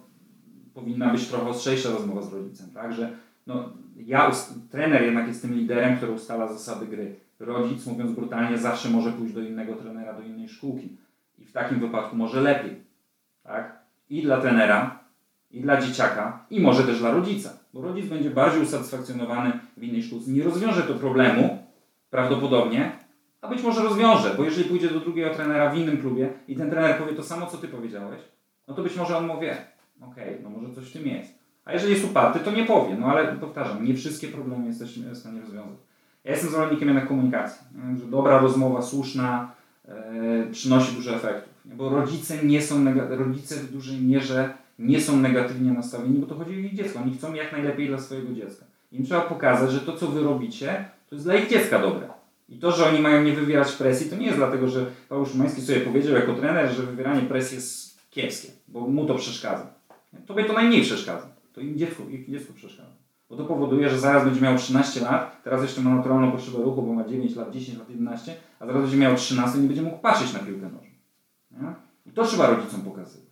[0.73, 2.93] powinna być trochę ostrzejsza rozmowa z rodzicem, tak?
[2.93, 4.31] Że no, ja,
[4.71, 7.15] trener jednak jest tym liderem, który ustala zasady gry.
[7.39, 10.97] Rodzic, mówiąc brutalnie, zawsze może pójść do innego trenera, do innej szkółki.
[11.39, 12.83] I w takim wypadku może lepiej.
[13.43, 13.74] Tak?
[14.09, 14.99] I dla trenera,
[15.51, 17.49] i dla dzieciaka, i może też dla rodzica.
[17.73, 20.31] Bo rodzic będzie bardziej usatysfakcjonowany w innej szkółce.
[20.31, 21.63] Nie rozwiąże to problemu,
[22.09, 22.91] prawdopodobnie,
[23.41, 26.69] a być może rozwiąże, bo jeżeli pójdzie do drugiego trenera w innym klubie i ten
[26.69, 28.21] trener powie to samo, co ty powiedziałeś,
[28.67, 29.57] no to być może on powie,
[30.01, 31.45] okej, okay, no może coś w tym jest.
[31.65, 32.95] A jeżeli jest uparty, to nie powie.
[32.99, 35.77] No ale powtarzam, nie wszystkie problemy jesteśmy w stanie rozwiązać.
[36.23, 37.67] Ja jestem zwolennikiem jednak komunikacji,
[37.99, 39.51] że dobra rozmowa, słuszna,
[39.87, 39.93] yy,
[40.51, 41.54] przynosi dużo efektów.
[41.65, 46.51] Bo rodzice nie są, rodzice w dużej mierze nie są negatywnie nastawieni, bo to chodzi
[46.51, 46.99] o ich dziecko.
[46.99, 48.65] Oni chcą jak najlepiej dla swojego dziecka.
[48.91, 52.07] Im trzeba pokazać, że to, co wy robicie, to jest dla ich dziecka dobre.
[52.49, 55.61] I to, że oni mają nie wywierać presji, to nie jest dlatego, że Paweł Szymański
[55.61, 59.73] sobie powiedział jako trener, że wywieranie presji jest kiepskie, bo mu to przeszkadza.
[60.25, 61.27] Tobie to najmniej przeszkadza.
[61.53, 62.89] to im dziecku, ich dziecku przeszkadza.
[63.29, 66.81] Bo to powoduje, że zaraz będzie miał 13 lat, teraz jeszcze ma naturalną potrzebę ruchu,
[66.81, 69.81] bo ma 9 lat, 10 lat, 11, a zaraz będzie miał 13 i nie będzie
[69.81, 70.84] mógł patrzeć na piłkę nożną.
[72.05, 73.25] I to trzeba rodzicom pokazywać.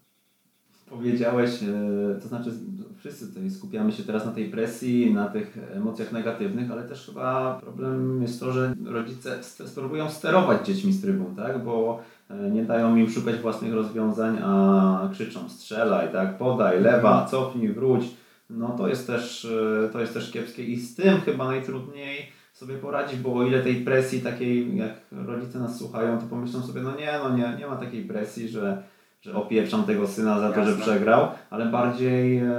[0.89, 2.51] Powiedziałeś, e, to znaczy
[2.97, 7.57] wszyscy tutaj skupiamy się teraz na tej presji, na tych emocjach negatywnych, ale też chyba
[7.62, 11.63] problem jest to, że rodzice spróbują sterować dziećmi z trybun, tak?
[11.63, 16.38] Bo e, nie dają im szukać własnych rozwiązań, a krzyczą strzelaj, tak?
[16.38, 18.03] Podaj, lewa, cofnij, wróć.
[18.49, 22.31] No to jest też, e, to jest też kiepskie i z tym chyba najtrudniej
[22.63, 26.82] sobie poradzić, bo o ile tej presji takiej, jak rodzice nas słuchają, to pomyślą sobie,
[26.82, 28.84] no nie, no nie, nie ma takiej presji, że
[29.21, 30.73] że opieprzam tego syna za to, Jasne.
[30.76, 32.54] że przegrał, ale bardziej e,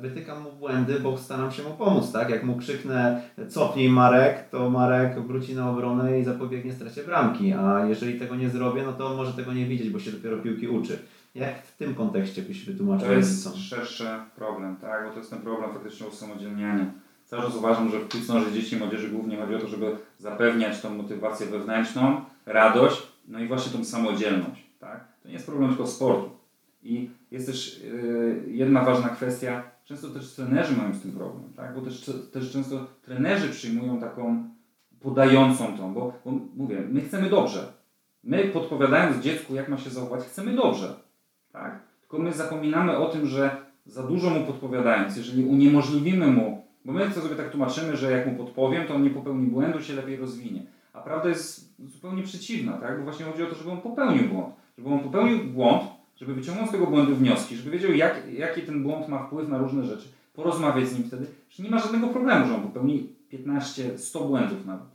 [0.00, 2.30] wytykam mu błędy, bo staram się mu pomóc, tak?
[2.30, 7.86] Jak mu krzyknę cofnij Marek, to Marek wróci na obronę i zapobiegnie stracie bramki, a
[7.86, 10.98] jeżeli tego nie zrobię, no to może tego nie widzieć, bo się dopiero piłki uczy.
[11.34, 15.04] Jak w tym kontekście byś wytłumaczył To jest szerszy problem, tak?
[15.04, 16.86] Bo to jest ten problem faktycznie usamodzielniania.
[17.30, 20.80] Cały czas uważam, że w piłce dzieci i młodzieży głównie chodzi o to, żeby zapewniać
[20.80, 25.04] tą motywację wewnętrzną, radość, no i właśnie tą samodzielność, tak?
[25.22, 26.30] To nie jest problem tylko sportu.
[26.82, 31.74] I jest też yy, jedna ważna kwestia, często też trenerzy mają z tym problem, tak?
[31.74, 34.44] bo też, też często trenerzy przyjmują taką
[35.00, 37.72] podającą tą, bo, bo mówię, my chcemy dobrze.
[38.24, 40.94] My podpowiadając dziecku, jak ma się zachować, chcemy dobrze.
[41.52, 41.80] Tak?
[42.00, 47.12] Tylko my zapominamy o tym, że za dużo mu podpowiadając, jeżeli uniemożliwimy mu, bo my
[47.12, 50.62] sobie tak tłumaczymy, że jak mu podpowiem, to on nie popełni błędu, się lepiej rozwinie.
[50.92, 52.98] A prawda jest zupełnie przeciwna, tak?
[52.98, 55.82] bo właśnie chodzi o to, żeby on popełnił błąd żeby on popełnił błąd,
[56.16, 59.58] żeby wyciągnął z tego błędu wnioski, żeby wiedział, jak, jaki ten błąd ma wpływ na
[59.58, 63.98] różne rzeczy, porozmawiać z nim wtedy, że nie ma żadnego problemu, że on popełni 15,
[63.98, 64.86] 100 błędów nawet.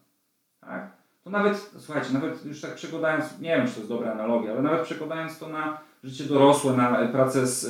[0.62, 0.95] Tak?
[1.26, 4.62] To nawet, słuchajcie, nawet już tak przekładając, nie wiem, czy to jest dobra analogia, ale
[4.62, 7.64] nawet przekładając to na życie dorosłe, na pracę z,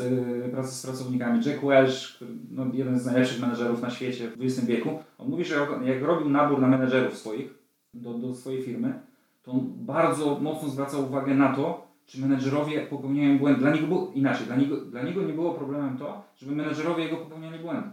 [0.44, 1.46] yy, pracę z pracownikami.
[1.46, 5.46] Jack Welch, który, no, jeden z najlepszych menedżerów na świecie w XX wieku, on mówi,
[5.46, 7.54] że jak, jak robił nabór na menedżerów swoich,
[7.94, 9.00] do, do swojej firmy,
[9.44, 13.60] to on bardzo mocno zwracał uwagę na to, czy menedżerowie popełniają błędy.
[13.60, 14.46] Dla niego było inaczej.
[14.46, 17.90] Dla niego, dla niego nie było problemem to, żeby menedżerowie jego popełniali błędy.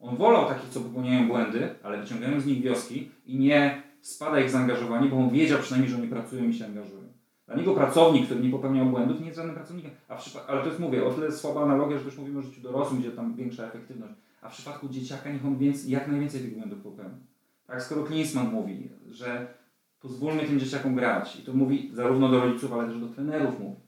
[0.00, 4.50] On wolał takich, co popełniają błędy, ale wyciągają z nich wnioski i nie spada ich
[4.50, 7.10] zaangażowanie, bo on wiedział przynajmniej, że oni pracują i się angażują.
[7.46, 9.90] Dla niego pracownik, który nie popełniał błędów, nie jest żadnym pracownikiem.
[10.08, 13.00] A ale to jest, mówię, o tyle słaba analogia, że już mówimy o życiu dorosłym,
[13.00, 14.14] gdzie tam większa efektywność.
[14.42, 17.18] A w przypadku dzieciaka niech on więcej, jak najwięcej tych błędów popełni.
[17.66, 19.46] Tak, skoro Klinsmann mówi, że
[20.00, 21.36] pozwólmy tym dzieciakom grać.
[21.36, 23.80] I to mówi zarówno do rodziców, ale też do trenerów mówi.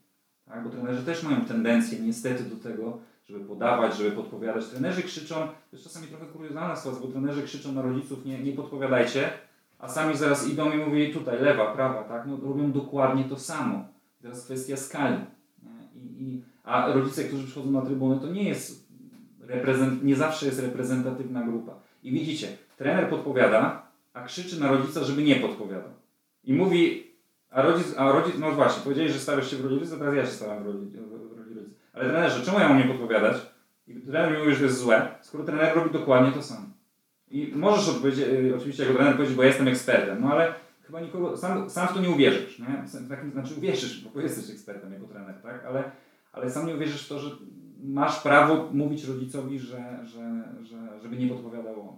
[0.45, 0.65] Tak?
[0.65, 4.67] Bo trenerzy też mają tendencję niestety do tego, żeby podawać, żeby podpowiadać.
[4.67, 8.53] Trenerzy krzyczą, to jest czasami trochę kuriozalna sytuacja, bo trenerzy krzyczą na rodziców, nie, nie
[8.53, 9.31] podpowiadajcie,
[9.83, 12.27] a sami zaraz idą i mówią tutaj lewa, prawa, tak?
[12.27, 13.85] No, robią dokładnie to samo.
[14.23, 15.17] Teraz kwestia skali.
[15.95, 18.89] I, i, a rodzice, którzy przychodzą na trybunę, to nie jest
[19.41, 21.75] reprezent, nie zawsze jest reprezentatywna grupa.
[22.03, 25.91] I widzicie, trener podpowiada, a krzyczy na rodzica, żeby nie podpowiadał.
[26.45, 27.07] I mówi,
[27.51, 30.27] a rodzic, a rodzic, no właśnie, powiedzieli, że starasz się w roli rodzica, teraz ja
[30.27, 30.99] się staram w rodzica.
[31.93, 33.37] Ale trenerze, czemu ja mam nie podpowiadać?
[33.87, 36.67] I trener mi mówi, że jest złe, skoro trener robi dokładnie to samo.
[37.33, 41.37] I możesz odpowiedzieć, y, oczywiście jako trener powiedzieć, bo jestem ekspertem, no ale chyba nikogo,
[41.37, 42.89] sam, sam w to nie uwierzysz, nie?
[43.33, 45.65] Znaczy uwierzysz, bo jesteś ekspertem jako trener, tak?
[45.65, 45.91] Ale,
[46.33, 47.31] ale sam nie uwierzysz w to, że
[47.85, 51.97] masz prawo mówić rodzicowi, że, że, że, żeby nie podpowiadał on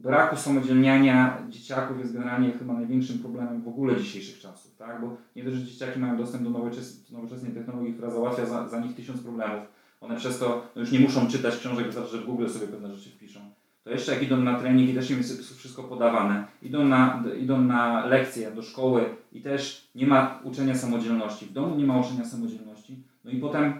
[0.00, 5.00] braku samodzielniania dzieciaków jest generalnie chyba największym problemem w ogóle dzisiejszych czasów, tak?
[5.00, 8.80] Bo nie dość, że dzieciaki mają dostęp do nowoczes nowoczesnej technologii, która załatwia za, za,
[8.80, 9.64] nich tysiąc problemów,
[10.00, 12.94] one przez to no już nie muszą czytać książek, wystarczy, że w Google sobie pewne
[12.94, 13.40] rzeczy wpiszą.
[13.84, 17.60] To jeszcze jak idą na trening i też im jest wszystko podawane, idą na, idą
[17.60, 22.24] na lekcje do szkoły i też nie ma uczenia samodzielności, w domu nie ma uczenia
[22.24, 23.72] samodzielności, no i potem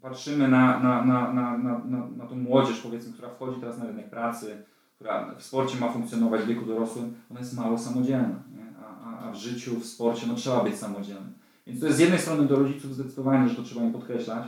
[0.00, 3.86] patrzymy na, na, na, na, na, na, na tą młodzież, powiedzmy, która wchodzi teraz na
[3.86, 8.42] rynek pracy, która w sporcie ma funkcjonować w wieku dorosłym, ona jest mało samodzielna.
[8.82, 11.32] A, a, a, w życiu, w sporcie no, trzeba być samodzielnym.
[11.66, 14.46] Więc to jest z jednej strony do rodziców zdecydowanie, że to trzeba im podkreślać,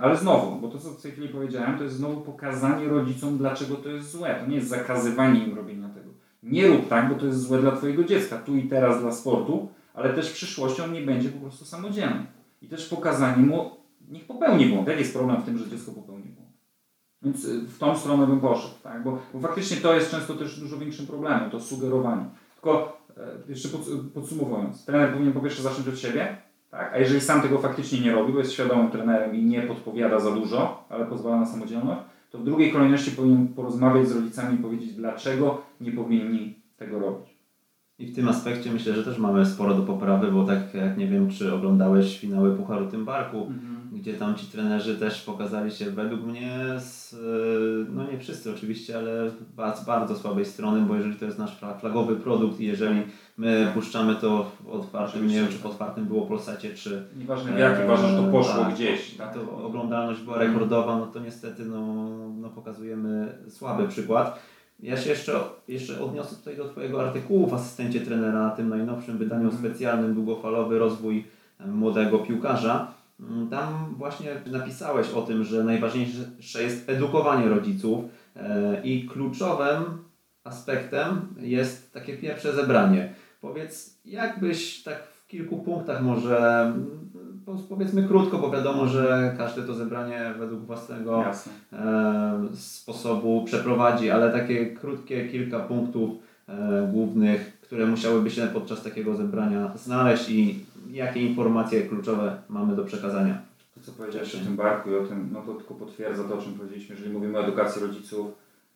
[0.00, 3.76] ale znowu, bo to co w tej chwili powiedziałem, to jest znowu pokazanie rodzicom, dlaczego
[3.76, 4.40] to jest złe.
[4.40, 6.10] To nie jest zakazywanie im robienia tego.
[6.42, 9.68] Nie rób tak, bo to jest złe dla Twojego dziecka, tu i teraz dla sportu,
[9.94, 12.26] ale też w przyszłości on nie będzie po prostu samodzielny.
[12.62, 13.70] I też pokazanie mu,
[14.08, 14.88] niech popełni błąd.
[14.88, 16.50] Jaki jest problem w tym, że dziecko popełni błąd?
[17.22, 19.02] Więc y, w tą stronę bym poszedł, tak?
[19.02, 22.24] bo, bo faktycznie to jest często też dużo większym problemem, to sugerowanie.
[22.54, 23.68] Tylko e, jeszcze
[24.14, 26.36] podsumowując, trener powinien po pierwsze zacząć od siebie,
[26.70, 26.92] tak?
[26.94, 30.30] a jeżeli sam tego faktycznie nie robi, bo jest świadomym trenerem i nie podpowiada za
[30.30, 34.92] dużo, ale pozwala na samodzielność, to w drugiej kolejności powinien porozmawiać z rodzicami i powiedzieć,
[34.92, 37.40] dlaczego nie powinni tego robić.
[37.98, 41.06] I w tym aspekcie myślę, że też mamy sporo do poprawy, bo tak jak nie
[41.06, 46.22] wiem, czy oglądałeś finały Pucharu Tymbarku, mhm gdzie tam ci trenerzy też pokazali się według
[46.22, 47.16] mnie z,
[47.94, 49.30] no nie wszyscy oczywiście, ale
[49.76, 53.02] z bardzo słabej strony, bo jeżeli to jest nasz flagowy produkt i jeżeli
[53.40, 57.04] my puszczamy to w otwartym, nie wiem czy w otwartym było Polsacie, czy...
[57.16, 59.14] Nieważne w jakim, ważne, że to poszło tak, gdzieś.
[59.14, 59.34] Tak?
[59.34, 62.08] To oglądalność była rekordowa, no to niestety no,
[62.40, 64.40] no pokazujemy słaby przykład.
[64.80, 69.44] Ja się jeszcze, jeszcze odniosę tutaj do Twojego artykułu w asystencie trenera, tym najnowszym wydaniu
[69.44, 69.62] mhm.
[69.62, 71.24] specjalnym, długofalowy rozwój
[71.66, 72.86] młodego piłkarza.
[73.20, 78.04] Mm, tam właśnie napisałeś o tym, że najważniejsze jest edukowanie rodziców
[78.36, 79.84] e, i kluczowym
[80.44, 83.14] aspektem jest takie pierwsze zebranie.
[83.40, 86.72] Powiedz, jakbyś tak w kilku punktach może,
[87.68, 91.52] powiedzmy krótko, bo wiadomo, że każde to zebranie według własnego Jasne.
[91.72, 96.10] E, sposobu przeprowadzi, ale takie krótkie kilka punktów
[96.48, 102.84] e, głównych, które musiałyby się podczas takiego zebrania znaleźć i jakie informacje kluczowe mamy do
[102.84, 103.38] przekazania.
[103.74, 106.42] To co powiedziałeś o tym barku i o tym, no to tylko potwierdza to, o
[106.42, 106.94] czym powiedzieliśmy.
[106.94, 108.26] Jeżeli mówimy o edukacji rodziców,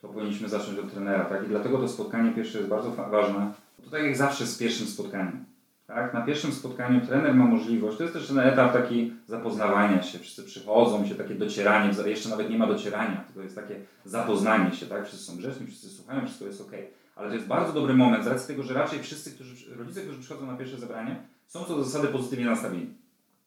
[0.02, 1.44] to powinniśmy zacząć od trenera, tak?
[1.44, 3.52] I dlatego to spotkanie pierwsze jest bardzo ważne.
[3.94, 5.44] Tak jak zawsze z pierwszym spotkaniem.
[5.86, 6.14] Tak?
[6.14, 10.42] Na pierwszym spotkaniu trener ma możliwość, to jest też ten etap taki zapoznawania się, wszyscy
[10.42, 15.06] przychodzą, się takie docieranie, jeszcze nawet nie ma docierania, tylko jest takie zapoznanie się, tak?
[15.06, 16.72] Wszyscy są grzeczni, wszyscy słuchają, wszystko jest ok.
[17.16, 20.20] Ale to jest bardzo dobry moment z racji tego, że raczej wszyscy, którzy, rodzice, którzy
[20.20, 22.94] przychodzą na pierwsze zebranie, są co do zasady pozytywnie nastawieni.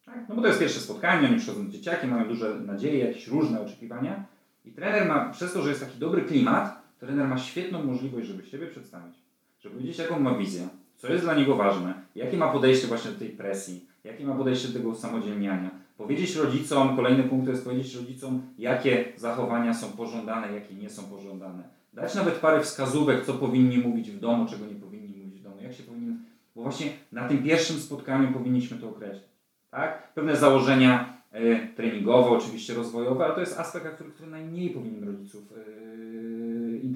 [0.06, 0.30] Tak?
[0.30, 3.62] No bo to jest pierwsze spotkanie, oni przychodzą z dzieciakiem, mają duże nadzieje, jakieś różne
[3.62, 4.24] oczekiwania
[4.66, 8.46] i trener ma, przez to, że jest taki dobry klimat, trener ma świetną możliwość, żeby
[8.46, 9.27] siebie przedstawić,
[9.60, 10.68] żeby powiedzieć, jaką ma wizję,
[10.98, 14.68] co jest dla niego ważne, jakie ma podejście właśnie do tej presji, jakie ma podejście
[14.68, 15.72] do tego usamodzielniania.
[15.98, 21.04] Powiedzieć rodzicom, kolejny punkt to jest powiedzieć rodzicom, jakie zachowania są pożądane, jakie nie są
[21.04, 21.64] pożądane.
[21.94, 25.58] Dać nawet parę wskazówek, co powinni mówić w domu, czego nie powinni mówić w domu,
[25.62, 26.18] jak się powinien
[26.58, 29.30] bo właśnie na tym pierwszym spotkaniu powinniśmy to określić.
[29.72, 30.14] Tak?
[30.14, 35.44] Pewne założenia y, treningowe, oczywiście rozwojowe, ale to jest aspekt, który, który najmniej powinien rodziców
[35.52, 36.07] y,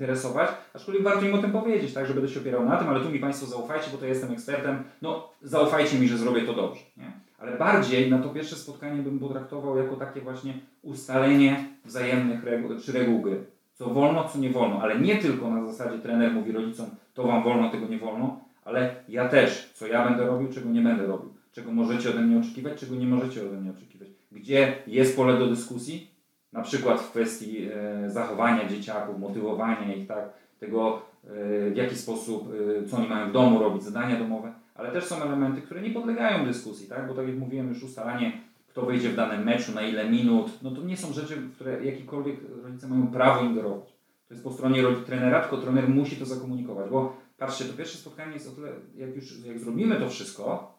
[0.02, 3.00] interesować, aczkolwiek warto im o tym powiedzieć, tak, że będę się opierał na tym, ale
[3.00, 6.82] tu mi Państwo zaufajcie, bo to jestem ekspertem, no zaufajcie mi, że zrobię to dobrze.
[6.98, 7.12] Nie?
[7.40, 12.92] Ale bardziej na to pierwsze spotkanie bym potraktował jako takie właśnie ustalenie wzajemnych reguł, czy
[12.92, 13.44] reguł gry.
[13.74, 17.44] Co wolno, co nie wolno, ale nie tylko na zasadzie trener mówi rodzicom, to Wam
[17.44, 21.34] wolno, tego nie wolno, ale ja też, co ja będę robił, czego nie będę robił,
[21.52, 24.08] czego możecie ode mnie oczekiwać, czego nie możecie ode mnie oczekiwać.
[24.32, 26.11] Gdzie jest pole do dyskusji,
[26.54, 32.50] na przykład w kwestii e, zachowania dzieciaków, motywowania ich, tak, tego e, w jaki sposób,
[32.84, 35.90] e, co oni mają w domu robić, zadania domowe, ale też są elementy, które nie
[35.90, 38.32] podlegają dyskusji, tak, bo tak jak mówiłem już ustalanie,
[38.68, 42.36] kto wyjdzie w danym meczu, na ile minut, no to nie są rzeczy, które jakikolwiek
[42.64, 43.94] rodzice mają prawo ingerować.
[44.28, 48.34] To jest po stronie trenera, tylko trener musi to zakomunikować, bo Patrzcie, to pierwsze spotkanie
[48.34, 50.74] jest o tyle, jak już jak zrobimy to wszystko,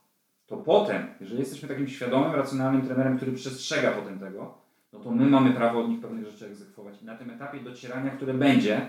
[0.46, 4.54] to potem, jeżeli jesteśmy takim świadomym, racjonalnym trenerem, który przestrzega potem tego,
[4.92, 7.02] no to my mamy prawo od nich pewnych rzeczy egzekwować.
[7.02, 8.88] I na tym etapie docierania, które będzie,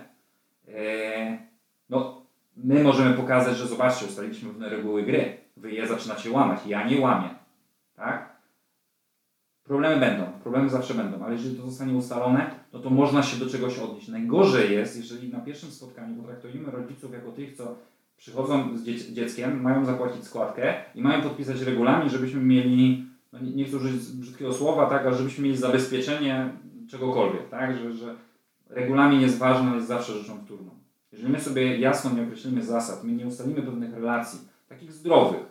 [0.68, 1.38] ee,
[1.89, 2.22] no
[2.58, 5.38] my możemy pokazać, że zobaczcie, ustaliliśmy pewne reguły gry.
[5.58, 7.30] Wy je zaczynacie łamać, ja nie łamię.
[7.96, 8.34] Tak?
[9.63, 13.50] Problemy będą, problemy zawsze będą, ale jeżeli to zostanie ustalone, no to można się do
[13.50, 14.08] czegoś odnieść.
[14.08, 17.76] Najgorzej jest, jeżeli na pierwszym spotkaniu potraktujemy rodziców jako tych, co
[18.18, 23.65] przychodzą z dzieckiem, mają zapłacić składkę i mają podpisać regulamin, żebyśmy mieli, no nie, nie
[23.65, 26.58] chcę użyć brzydkiego słowa, tak, ale żebyśmy mieli zabezpieczenie
[26.89, 28.15] czegokolwiek, tak, że, że
[28.69, 30.72] regulamin jest ważny, jest zawsze rzeczą wtórną.
[31.12, 35.41] Jeżeli my sobie jasno nie określimy zasad, my nie ustalimy pewnych relacji, takich zdrowych,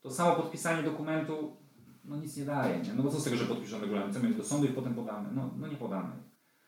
[0.00, 1.56] to samo podpisanie dokumentu
[2.04, 2.80] no nic nie daje.
[2.80, 2.94] Nie?
[2.96, 5.28] No bo co z tego, że podpiszemy regulamin, co my do sądu i potem podamy?
[5.34, 6.10] No, no nie podamy.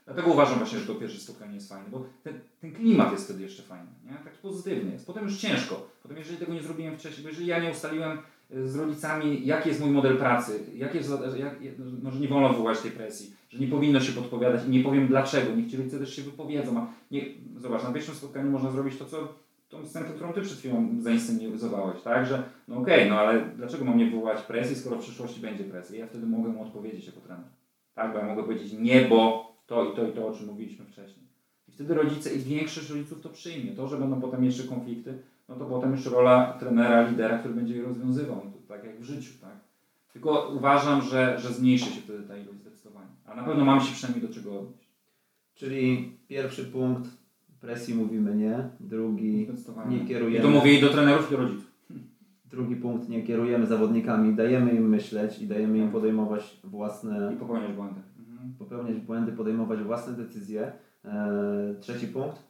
[0.05, 3.43] Dlatego uważam właśnie, że to pierwsze spotkanie jest fajne, bo ten, ten klimat jest wtedy
[3.43, 4.13] jeszcze fajny, nie?
[4.25, 5.07] taki pozytywny jest.
[5.07, 5.87] Potem już ciężko.
[6.03, 8.19] Potem jeżeli tego nie zrobiłem wcześniej, bo jeżeli ja nie ustaliłem
[8.53, 11.55] z rodzicami, jaki jest mój model pracy, jak jest, jak,
[12.03, 15.07] no, że nie wolno wywołać tej presji, że nie powinno się podpowiadać i nie powiem
[15.07, 16.79] dlaczego, niech ci rodzice też się wypowiedzą.
[16.79, 17.25] A nie,
[17.57, 19.29] zobacz, na pierwszym spotkaniu można zrobić to, co
[19.69, 22.27] tą scenę, którą Ty przed chwilą zainscenizowałeś, tak?
[22.27, 25.65] Że no okej, okay, no ale dlaczego mam nie wywołać presji, skoro w przyszłości będzie
[25.65, 25.99] presja?
[25.99, 27.47] Ja wtedy mogę mu odpowiedzieć jako trener.
[27.95, 30.85] Tak, bo ja mogę powiedzieć nie, bo to i to i to, o czym mówiliśmy
[30.85, 31.27] wcześniej.
[31.69, 33.73] I wtedy rodzice i większość rodziców to przyjmie.
[33.73, 35.19] To, że będą potem jeszcze konflikty,
[35.51, 38.43] no to potem już rola trenera, lidera, który będzie je rozwiązywał.
[38.45, 39.57] No tak jak w życiu, tak?
[40.13, 43.11] Tylko uważam, że, że zmniejszy się wtedy ta ilość zdecydowanie.
[43.27, 44.91] A na pewno mamy się przynajmniej do czego odnieść.
[45.55, 47.11] Czyli pierwszy punkt
[47.61, 48.69] presji mówimy nie.
[48.81, 49.49] Drugi
[49.89, 50.39] nie kierujemy.
[50.39, 51.71] I to mówię i do trenerów, i do rodziców.
[52.45, 57.33] Drugi punkt, nie kierujemy zawodnikami, dajemy im myśleć i dajemy im podejmować własne...
[57.35, 58.01] I popełniać błędy.
[58.19, 58.55] Mhm.
[58.59, 60.73] Popełniać błędy, podejmować własne decyzje.
[61.05, 61.13] Eee,
[61.81, 62.50] trzeci punkt.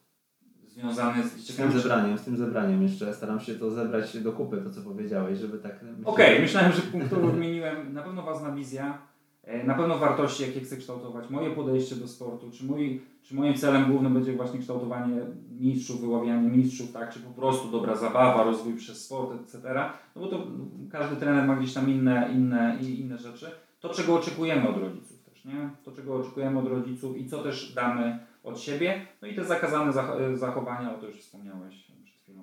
[0.70, 4.56] Związany z, z tym zebraniem, z tym zebraniem jeszcze staram się to zebrać do kupy,
[4.56, 5.85] to co powiedziałeś, żeby tak...
[6.04, 8.98] Okej, okay, myślałem, że punktowo wymieniłem, na pewno ważna wizja,
[9.44, 13.54] e, na pewno wartości, jakie chcę kształtować, moje podejście do sportu, czy, mój, czy moim
[13.54, 15.16] celem głównym będzie właśnie kształtowanie
[15.61, 19.74] mistrzów, wyławianie mistrzów, tak, czy po prostu dobra zabawa, rozwój przez sport, etc.
[20.16, 20.46] No bo to
[20.90, 23.50] każdy trener ma gdzieś tam inne, inne, inne rzeczy.
[23.80, 25.70] To, czego oczekujemy od rodziców też, nie?
[25.85, 29.07] To, czego oczekujemy od rodziców i co też damy od siebie.
[29.22, 29.92] No i te zakazane
[30.35, 32.42] zachowania, o to już wspomniałeś przed chwilą.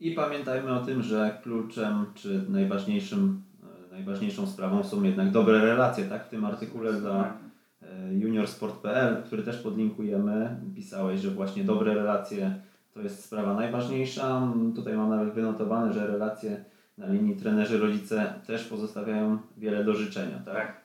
[0.00, 3.42] I pamiętajmy o tym, że kluczem czy najważniejszym,
[3.90, 6.04] e, najważniejszą sprawą są jednak dobre relacje.
[6.04, 6.26] Tak?
[6.26, 7.38] W tym artykule dla
[7.82, 12.54] e, juniorsport.pl, który też podlinkujemy, pisałeś, że właśnie dobre relacje
[12.94, 14.52] to jest sprawa najważniejsza.
[14.74, 16.64] Tutaj mam nawet wynotowane, że relacje
[16.98, 20.38] na linii trenerzy-rodzice też pozostawiają wiele do życzenia.
[20.44, 20.54] Tak.
[20.54, 20.83] tak.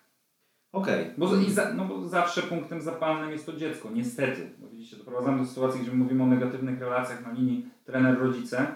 [0.72, 1.02] Okej.
[1.02, 1.14] Okay.
[1.18, 4.50] Bo, za, no bo zawsze punktem zapalnym jest to dziecko, niestety.
[4.60, 8.68] Bo widzicie, doprowadzamy do sytuacji, gdzie mówimy o negatywnych relacjach na linii trener-rodzice,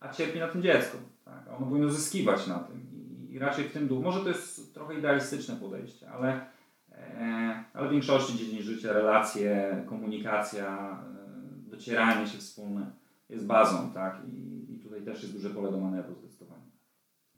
[0.00, 0.98] a cierpi na tym dziecko.
[1.24, 1.48] Tak?
[1.56, 4.02] Ono powinno zyskiwać na tym i, i raczej w tym duchu.
[4.02, 6.46] Może to jest trochę idealistyczne podejście, ale,
[6.92, 10.98] e, ale w większości dziedzin życia relacje, komunikacja,
[11.66, 12.90] e, docieranie się wspólne
[13.28, 14.20] jest bazą, tak?
[14.28, 16.14] I, I tutaj też jest duże pole do manewru.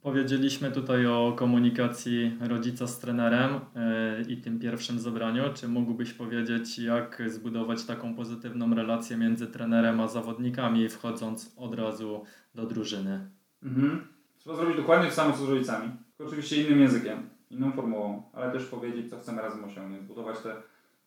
[0.07, 5.43] Powiedzieliśmy tutaj o komunikacji rodzica z trenerem yy, i tym pierwszym zebraniu.
[5.55, 12.25] Czy mógłbyś powiedzieć, jak zbudować taką pozytywną relację między trenerem a zawodnikami, wchodząc od razu
[12.55, 13.31] do drużyny?
[13.63, 14.09] Mhm.
[14.39, 18.65] Trzeba zrobić dokładnie to samo, co z rodzicami, oczywiście innym językiem, inną formułą, ale też
[18.65, 20.03] powiedzieć, co chcemy razem osiągnąć.
[20.03, 20.57] Zbudować te,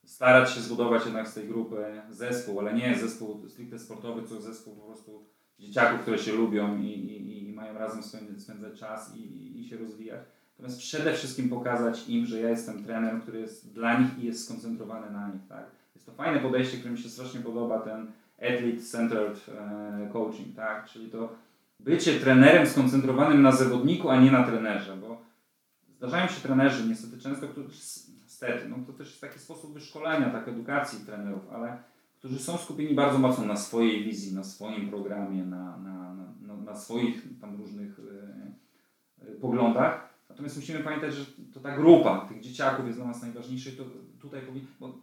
[0.03, 1.75] starać się zbudować jednak z tej grupy
[2.09, 5.25] zespół, ale nie zespół stricte sportowy, co zespół po prostu
[5.59, 8.03] dzieciaków, które się lubią i, i, i mają razem
[8.37, 10.21] spędzać, czas i, i się rozwijać.
[10.59, 14.45] Natomiast przede wszystkim pokazać im, że ja jestem trenerem, który jest dla nich i jest
[14.45, 15.41] skoncentrowany na nich.
[15.49, 15.65] Tak?
[15.95, 20.85] Jest to fajne podejście, które mi się strasznie podoba, ten athlete-centered e, coaching, tak?
[20.85, 21.35] czyli to
[21.79, 25.21] bycie trenerem skoncentrowanym na zawodniku, a nie na trenerze, bo
[25.97, 27.69] zdarzają się trenerzy niestety często, którzy,
[28.23, 31.77] niestety, no to też jest taki sposób wyszkolenia, tak edukacji trenerów, ale
[32.19, 36.75] którzy są skupieni bardzo mocno na swojej wizji, na swoim programie, na, na, na, na
[36.75, 40.09] swoich tam różnych e, e, poglądach.
[40.29, 43.83] Natomiast musimy pamiętać, że to ta grupa tych dzieciaków jest dla nas najważniejsza i to
[44.21, 44.93] tutaj powinno, bo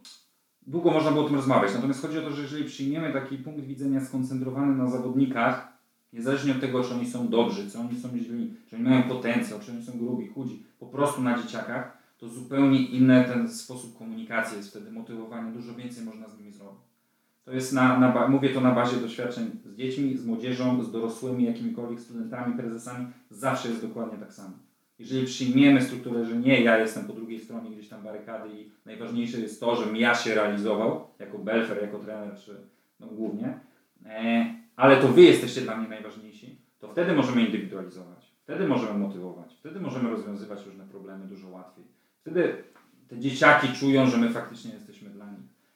[0.67, 1.73] długo można było o tym rozmawiać.
[1.73, 5.67] Natomiast chodzi o to, że jeżeli przyjmiemy taki punkt widzenia skoncentrowany na zawodnikach,
[6.13, 9.59] niezależnie od tego, czy oni są dobrzy, czy oni są źli, czy oni mają potencjał,
[9.59, 14.57] czy oni są grubi, chudzi, po prostu na dzieciakach, to zupełnie inny ten sposób komunikacji
[14.57, 16.96] jest wtedy, motywowanie, dużo więcej można z nimi zrobić.
[17.47, 21.45] To jest na, na, mówię to na bazie doświadczeń z dziećmi, z młodzieżą, z dorosłymi,
[21.45, 23.07] jakimikolwiek studentami, prezesami.
[23.29, 24.53] Zawsze jest dokładnie tak samo.
[24.99, 29.39] Jeżeli przyjmiemy strukturę, że nie ja jestem po drugiej stronie gdzieś tam barykady i najważniejsze
[29.39, 32.55] jest to, żebym ja się realizował jako belfer, jako trener, czy
[32.99, 33.59] no głównie,
[34.05, 39.55] e, ale to wy jesteście dla mnie najważniejsi, to wtedy możemy indywidualizować, wtedy możemy motywować,
[39.59, 41.85] wtedy możemy rozwiązywać różne problemy dużo łatwiej.
[42.21, 42.63] Wtedy
[43.07, 45.09] te dzieciaki czują, że my faktycznie jesteśmy.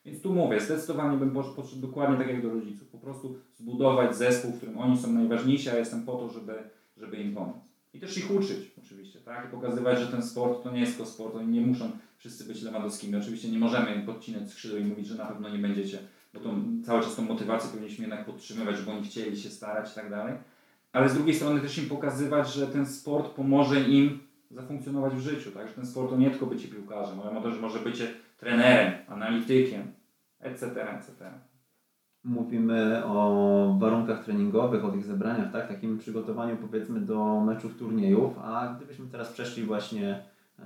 [0.06, 2.88] Więc tu mówię, zdecydowanie bym podszedł dokładnie tak jak do rodziców.
[2.88, 6.54] Po prostu zbudować zespół, w którym oni są najważniejsi, a jestem po to, żeby,
[6.98, 7.56] żeby im pomóc.
[7.94, 9.48] I też ich uczyć oczywiście, tak?
[9.48, 12.62] I pokazywać, że ten sport to nie jest tylko sport, oni nie muszą wszyscy być
[12.62, 13.16] Lewandowskimi.
[13.16, 16.00] Oczywiście nie możemy im podcinać skrzydeł i mówić, że na pewno nie będziecie,
[16.34, 19.96] bo to cały czas tą motywację powinniśmy jednak podtrzymywać, żeby oni chcieli się starać i
[19.96, 20.34] tak dalej.
[20.92, 24.20] Ale z drugiej strony też im pokazywać, że ten sport pomoże im
[24.52, 25.68] zafunkcjonować w życiu, tak?
[25.68, 29.94] Że ten sport to nie tylko bycie piłkarzem, ale też może bycie trenerem, analitykiem,
[30.40, 30.66] etc.,
[30.98, 31.12] etc.
[32.24, 35.68] Mówimy o warunkach treningowych, o tych zebraniach, tak?
[35.68, 40.20] Takim przygotowaniu powiedzmy do meczów, turniejów, a gdybyśmy teraz przeszli właśnie
[40.60, 40.64] e,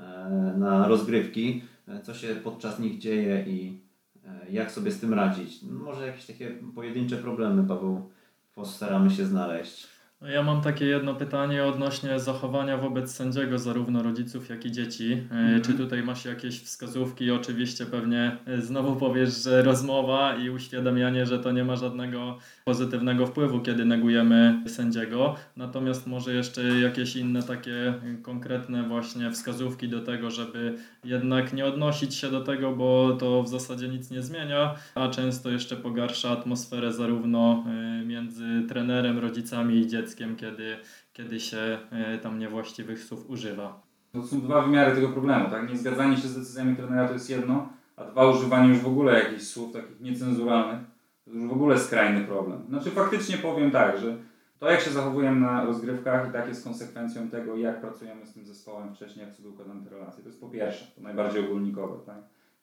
[0.58, 3.80] na rozgrywki, e, co się podczas nich dzieje i
[4.26, 5.64] e, jak sobie z tym radzić.
[5.64, 8.10] Może jakieś takie pojedyncze problemy, Paweł,
[8.56, 9.95] postaramy się znaleźć.
[10.22, 15.14] No ja mam takie jedno pytanie odnośnie zachowania wobec sędziego, zarówno rodziców, jak i dzieci.
[15.32, 15.66] Mm -hmm.
[15.66, 17.32] Czy tutaj masz jakieś wskazówki?
[17.32, 23.28] Oczywiście pewnie e, znowu powiesz, że rozmowa i uświadamianie, że to nie ma żadnego pozytywnego
[23.28, 25.36] wpływu, kiedy negujemy sędziego.
[25.58, 32.16] Natomiast może jeszcze jakieś inne takie konkretne właśnie wskazówki do tego, żeby jednak nie odnosić
[32.16, 36.94] się do tego, bo to w zasadzie nic nie zmienia, a często jeszcze pogarsza atmosferę
[36.94, 40.78] zarówno e, między trenerem, rodzicami i dzieckiem, kiedy,
[41.14, 43.82] kiedy się e, tam niewłaściwych słów używa.
[44.12, 45.70] To są dwa wymiary tego problemu, tak?
[45.70, 49.44] Niezgadzanie się z decyzjami trenera to jest jedno, a dwa używanie już w ogóle jakichś
[49.44, 50.96] słów takich niecenzuralnych
[51.26, 52.66] to już w ogóle skrajny problem.
[52.70, 54.18] Znaczy faktycznie powiem tak, że
[54.60, 58.46] to jak się zachowujemy na rozgrywkach i tak jest konsekwencją tego, jak pracujemy z tym
[58.46, 60.24] zespołem wcześniej, jak sobie układamy te relacje.
[60.24, 62.06] To jest po pierwsze, to najbardziej ogólnikowe.
[62.06, 62.18] Tak?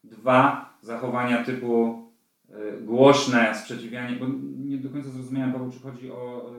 [0.04, 2.02] Dwa, zachowania typu
[2.50, 4.26] y, głośne sprzeciwianie, bo
[4.58, 6.50] nie do końca zrozumiałem, Paweł, czy chodzi o,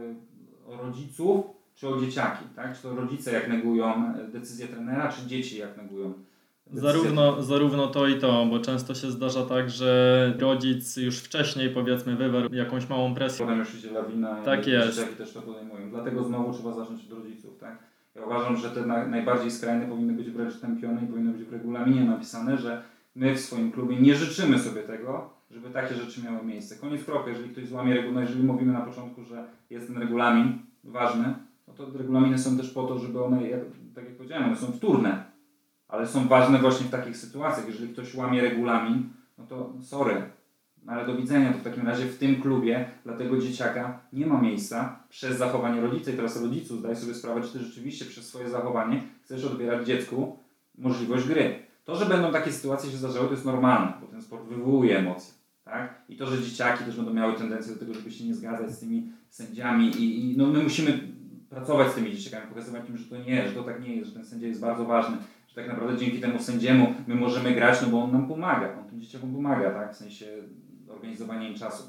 [0.67, 2.75] y, o rodziców, czy o dzieciaki, tak?
[2.75, 6.13] Czy to rodzice jak negują decyzję trenera, czy dzieci jak negują
[6.71, 12.15] Zarówno, zarówno to i to, bo często się zdarza tak, że rodzic już wcześniej powiedzmy
[12.15, 13.45] wywarł jakąś małą presję.
[13.45, 14.95] Potem już idzie lawina i Tak jest.
[14.95, 15.89] dzieciaki też to podejmują.
[15.89, 17.77] Dlatego znowu trzeba zacząć od rodziców, tak?
[18.15, 21.53] Ja uważam, że te na, najbardziej skrajne powinny być wręcz tępione i powinno być w
[21.53, 22.81] regulaminie napisane, że
[23.15, 26.75] my w swoim klubie nie życzymy sobie tego, żeby takie rzeczy miały miejsce.
[26.75, 31.33] Koniec kropka, jeżeli ktoś złamie regulamin, jeżeli mówimy na początku, że jest ten regulamin ważny,
[31.67, 33.59] no to regulaminy są też po to, żeby one, jak,
[33.95, 35.32] tak jak powiedziałem, one są wtórne,
[35.93, 37.67] ale są ważne właśnie w takich sytuacjach.
[37.67, 40.21] Jeżeli ktoś łamie regulamin, no to sorry,
[40.85, 44.25] no ale do widzenia, to w takim razie w tym klubie dla tego dzieciaka nie
[44.25, 46.11] ma miejsca przez zachowanie rodzica.
[46.11, 50.37] I teraz rodziców zdaj sobie sprawę, czy ty rzeczywiście przez swoje zachowanie chcesz odbierać dziecku
[50.77, 51.59] możliwość gry.
[51.85, 55.33] To, że będą takie sytuacje się zdarzały, to jest normalne, bo ten sport wywołuje emocje.
[55.63, 56.01] Tak?
[56.09, 58.79] I to, że dzieciaki też będą miały tendencję do tego, żeby się nie zgadzać z
[58.79, 60.99] tymi sędziami i, i no my musimy
[61.49, 64.15] pracować z tymi dzieciakami, pokazywać im, że to nie, że to tak nie jest, że
[64.15, 65.17] ten sędzia jest bardzo ważny,
[65.55, 68.89] że tak naprawdę dzięki temu sędziemu my możemy grać, no bo on nam pomaga, on
[68.89, 69.93] tym dzieciakom pomaga, tak?
[69.93, 70.25] w sensie
[70.87, 71.83] organizowania im czasu.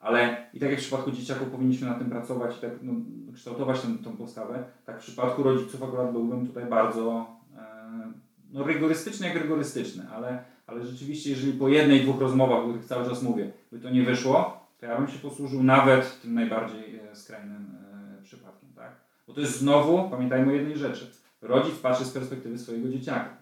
[0.00, 2.92] Ale i tak jak w przypadku dzieciaków powinniśmy nad tym pracować i tak no,
[3.34, 8.12] kształtować tę, tą postawę, tak w przypadku rodziców akurat byłbym tutaj bardzo e,
[8.52, 13.08] no, rygorystyczny jak rygorystyczny, ale, ale rzeczywiście jeżeli po jednej, dwóch rozmowach, o których cały
[13.08, 17.16] czas mówię, by to nie wyszło, to ja bym się posłużył nawet tym najbardziej e,
[17.16, 17.76] skrajnym
[18.18, 18.68] e, przypadkiem.
[18.76, 18.92] Tak?
[19.26, 23.36] Bo to jest znowu, pamiętajmy o jednej rzeczy, rodzic patrzy z perspektywy swojego dzieciaka,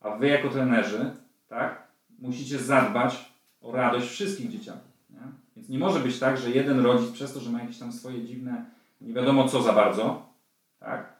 [0.00, 1.10] a wy jako trenerzy
[1.48, 1.86] tak,
[2.18, 4.90] musicie zadbać o radość wszystkich dzieciaków.
[5.10, 5.20] Nie?
[5.56, 8.24] Więc nie może być tak, że jeden rodzic przez to, że ma jakieś tam swoje
[8.24, 8.64] dziwne,
[9.00, 10.26] nie wiadomo co za bardzo,
[10.78, 11.16] tak,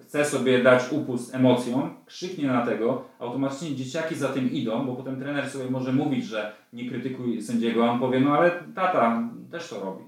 [0.00, 5.20] chce sobie dać upust emocjom, krzyknie na tego, automatycznie dzieciaki za tym idą, bo potem
[5.20, 9.68] trener sobie może mówić, że nie krytykuj sędziego, a on powie, no ale tata też
[9.68, 10.04] to robi?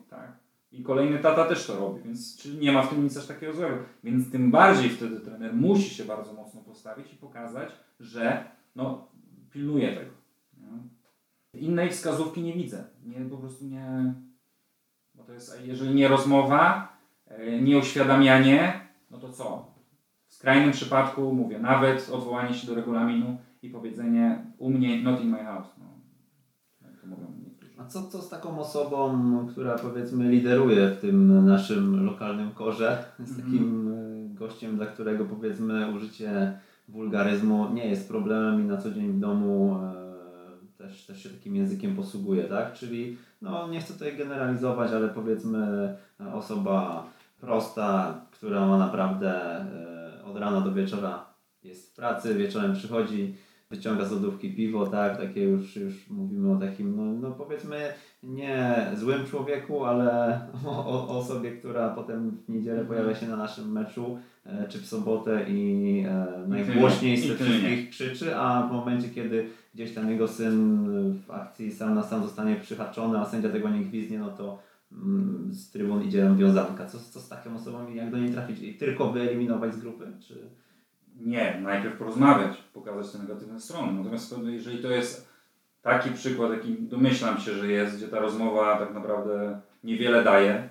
[0.72, 3.76] I kolejny tata też to robi, więc nie ma w tym nic aż takiego złego.
[4.04, 8.44] Więc tym bardziej wtedy trener musi się bardzo mocno postawić i pokazać, że
[8.76, 9.08] no,
[9.50, 10.10] pilnuje tego.
[10.58, 11.60] Nie?
[11.60, 12.84] Innej wskazówki nie widzę.
[13.04, 14.14] Nie, po prostu nie.
[15.14, 16.92] Bo to jest, jeżeli nie rozmowa,
[17.26, 19.74] e, nie uświadamianie, no to co?
[20.26, 25.30] W skrajnym przypadku mówię, nawet odwołanie się do regulaminu i powiedzenie u mnie not in
[25.30, 25.68] my house.
[25.78, 25.86] No,
[26.88, 27.37] jak to mówią.
[27.78, 29.18] A co, co z taką osobą,
[29.50, 33.04] która powiedzmy lideruje w tym naszym lokalnym korze?
[33.18, 33.46] Z Mhm.
[33.46, 36.58] takim y, gościem, dla którego powiedzmy użycie
[36.88, 41.56] wulgaryzmu nie jest problemem i na co dzień w domu e, też, też się takim
[41.56, 42.72] językiem posługuje, tak?
[42.72, 45.94] Czyli no nie chcę tutaj generalizować, ale powiedzmy
[46.34, 47.06] osoba
[47.40, 51.24] prosta, która ma naprawdę e, od rana do wieczora
[51.62, 53.34] jest w pracy, wieczorem przychodzi,
[53.70, 57.92] wyciąga z lodówki piwo, tak, takie już, już mówimy o takim, no, no powiedzmy
[58.22, 63.72] nie złym człowieku, ale o, o osobie, która potem w niedzielę pojawia się na naszym
[63.72, 67.52] meczu, e, czy w sobotę i e, najgłośniej I z tych tylnie.
[67.52, 70.86] wszystkich krzyczy, a w momencie, kiedy gdzieś tam jego syn
[71.26, 74.58] w akcji sam na sam zostanie przyhaczony, a sędzia tego nie gwizdnie, no to
[74.92, 76.86] mm, z trybun idzie wiązanka.
[76.86, 78.62] Co, co z taką osobą i jak do niej trafić?
[78.62, 80.12] I tylko wyeliminować z grupy?
[80.20, 80.34] Czy...
[81.18, 83.92] Nie, najpierw porozmawiać, pokazać te negatywne strony.
[83.92, 85.28] Natomiast to, jeżeli to jest
[85.82, 90.68] taki przykład, jaki domyślam się, że jest, gdzie ta rozmowa tak naprawdę niewiele daje,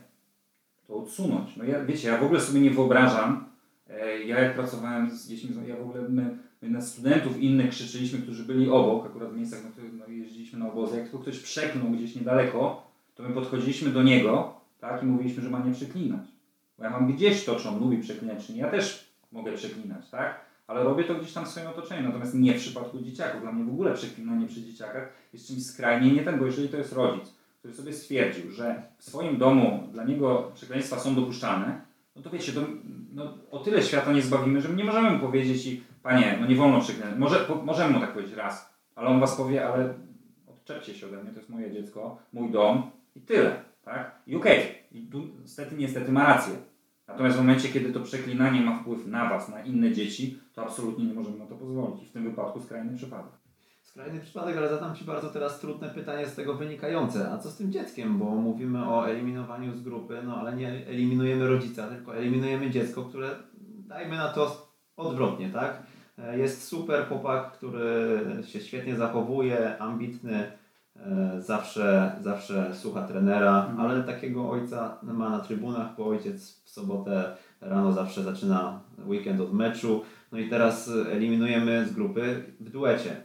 [0.87, 1.57] to odsunąć.
[1.57, 3.45] No ja, wiecie, ja w ogóle sobie nie wyobrażam,
[3.89, 8.19] e, ja jak pracowałem z dziećmi, ja w ogóle my, my na studentów innych krzyczyliśmy,
[8.19, 11.39] którzy byli obok, akurat w miejscach, na których no, jeździliśmy na obozy, jak tylko ktoś
[11.39, 16.27] przeklął gdzieś niedaleko, to my podchodziliśmy do niego tak, i mówiliśmy, że ma nie przeklinać.
[16.77, 18.59] Bo ja mam gdzieś to, czy on lubi przeklinać, czy nie.
[18.59, 19.06] Ja też
[19.37, 20.39] mogę przeklinać, tak?
[20.67, 23.41] Ale robię to gdzieś tam w swoim otoczeniu, natomiast nie w przypadku dzieciaków.
[23.41, 26.77] Dla mnie w ogóle przeklinanie przy dzieciakach jest czymś skrajnie nie ten, bo jeżeli to
[26.77, 31.81] jest rodzic, który sobie stwierdził, że w swoim domu dla niego przekleństwa są dopuszczalne,
[32.15, 32.61] no to wiecie, to,
[33.13, 36.55] no, o tyle świata nie zbawimy, że nie możemy mu powiedzieć i panie, no nie
[36.55, 37.17] wolno przeklinać.
[37.17, 39.93] Może, po, możemy mu tak powiedzieć raz, ale on was powie, ale
[40.47, 44.15] odczepcie się ode mnie, to jest moje dziecko, mój dom i tyle, tak?
[44.27, 44.75] I okej,
[45.11, 46.53] tu niestety, niestety ma rację.
[47.07, 51.05] Natomiast w momencie, kiedy to przeklinanie ma wpływ na Was, na inne dzieci, to absolutnie
[51.05, 52.03] nie możemy na to pozwolić.
[52.03, 53.31] I w tym wypadku skrajny przypadek.
[53.83, 57.31] Skrajny przypadek, ale zadam Ci bardzo teraz trudne pytanie z tego wynikające.
[57.31, 58.17] A co z tym dzieckiem?
[58.17, 63.29] Bo mówimy o eliminowaniu z grupy, no ale nie eliminujemy rodzica, tylko eliminujemy dziecko, które
[63.87, 65.83] dajmy na to odwrotnie, tak?
[66.17, 70.51] E, Jest super chłopak, który się świetnie zachowuje, ambitny,
[71.39, 73.79] zawsze, zawsze słucha trenera, Mhm.
[73.79, 79.53] ale takiego ojca ma na trybunach, bo ojciec w sobotę rano zawsze zaczyna weekend od
[79.53, 80.03] meczu.
[80.31, 83.15] No i teraz e, eliminujemy z grupy w duecie.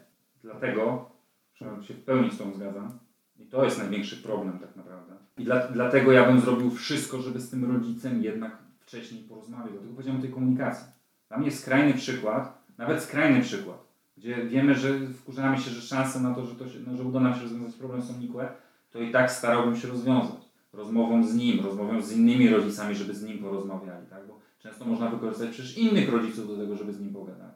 [0.43, 1.11] Dlatego,
[1.55, 2.99] że się w pełni z tą zgadzam,
[3.39, 5.13] i to jest największy problem tak naprawdę.
[5.39, 9.71] I dla, dlatego ja bym zrobił wszystko, żeby z tym rodzicem jednak wcześniej porozmawiać.
[9.73, 10.87] Dlatego powiedziałem o tej komunikacji.
[11.29, 13.79] Dla mnie skrajny przykład, nawet skrajny przykład,
[14.17, 17.21] gdzie wiemy, że wkurzamy się, że szanse na to, że, to się, no, że uda
[17.21, 18.49] nam się rozwiązać problem są nikłe,
[18.91, 20.43] to i tak starałbym się rozwiązać.
[20.73, 24.27] Rozmową z nim, rozmową z innymi rodzicami, żeby z nim porozmawiali, tak?
[24.27, 27.55] Bo często można wykorzystać przecież innych rodziców do tego, żeby z nim pogadać.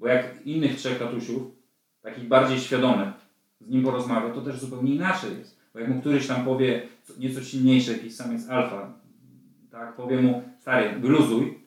[0.00, 1.42] Bo jak innych trzech tatusiów,
[2.02, 3.08] takich bardziej świadomych,
[3.60, 5.58] z nim porozmawia, to też zupełnie inaczej jest.
[5.74, 6.88] Bo jak mu któryś tam powie
[7.18, 8.92] nieco silniejszy, jakiś samiec alfa,
[9.70, 11.58] tak, powie mu, stary, wyluzuj,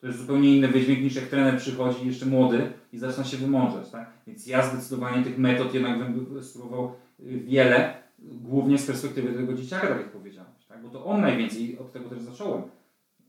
[0.00, 3.90] to jest zupełnie inny wydźwięk niż jak trener przychodzi jeszcze młody i zaczyna się wymądrzać,
[3.90, 4.12] tak?
[4.26, 9.86] Więc ja zdecydowanie tych metod jednak bym spróbował y, wiele, głównie z perspektywy tego dzieciaka,
[9.86, 10.82] tak jak powiedziałeś, tak?
[10.82, 12.62] Bo to on najwięcej, od tego też zacząłem.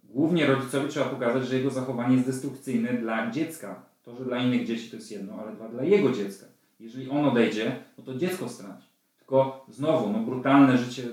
[0.03, 3.81] Głównie rodzicowi trzeba pokazać, że jego zachowanie jest destrukcyjne dla dziecka.
[4.03, 6.45] To, że dla innych dzieci to jest jedno, ale dla, dla jego dziecka.
[6.79, 8.87] Jeżeli on odejdzie, no to dziecko straci.
[9.17, 11.03] Tylko znowu, no brutalne życie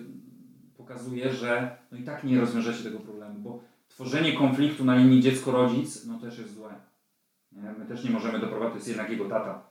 [0.77, 3.61] pokazuje, że no i tak nie rozwiążecie tego problemu, bo
[3.97, 6.75] tworzenie konfliktu na linii dziecko-rodzic, no też jest złe.
[7.53, 7.75] Nie?
[7.79, 9.63] My też nie możemy doprowadzić, to jest jednak jego tata.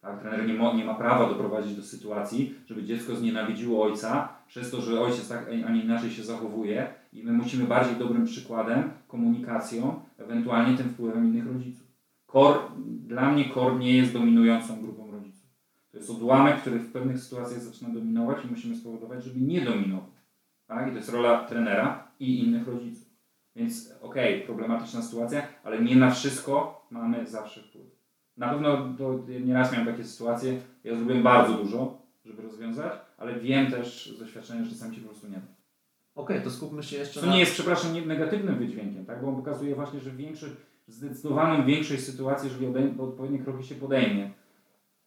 [0.00, 0.20] Tak?
[0.20, 4.80] Trener nie, mo, nie ma prawa doprowadzić do sytuacji, żeby dziecko znienawidziło ojca przez to,
[4.80, 10.00] że ojciec tak, a nie inaczej się zachowuje i my musimy bardziej dobrym przykładem, komunikacją,
[10.18, 11.86] ewentualnie tym wpływem innych rodziców.
[12.26, 15.46] Kor, dla mnie kor nie jest dominującą grupą rodziców.
[15.90, 20.10] To jest odłamek, który w pewnych sytuacjach zaczyna dominować i musimy spowodować, żeby nie dominował.
[20.66, 20.88] Tak?
[20.88, 23.05] I to jest rola trenera i innych rodziców.
[23.56, 27.86] Więc okej, okay, problematyczna sytuacja, ale nie na wszystko mamy zawsze wpływ.
[28.36, 33.70] Na pewno to nieraz miałem takie sytuacje, ja zrobiłem bardzo dużo, żeby rozwiązać, ale wiem
[33.70, 35.40] też z doświadczenia, że czasami się po prostu nie da.
[36.14, 37.32] Okej, okay, to skupmy się jeszcze To na...
[37.32, 39.22] nie jest, przepraszam, negatywnym wydźwiękiem, tak?
[39.22, 40.52] bo on pokazuje właśnie, że większość,
[40.86, 44.30] zdecydowaną większość sytuacji, jeżeli odpowiednie kroki się podejmie,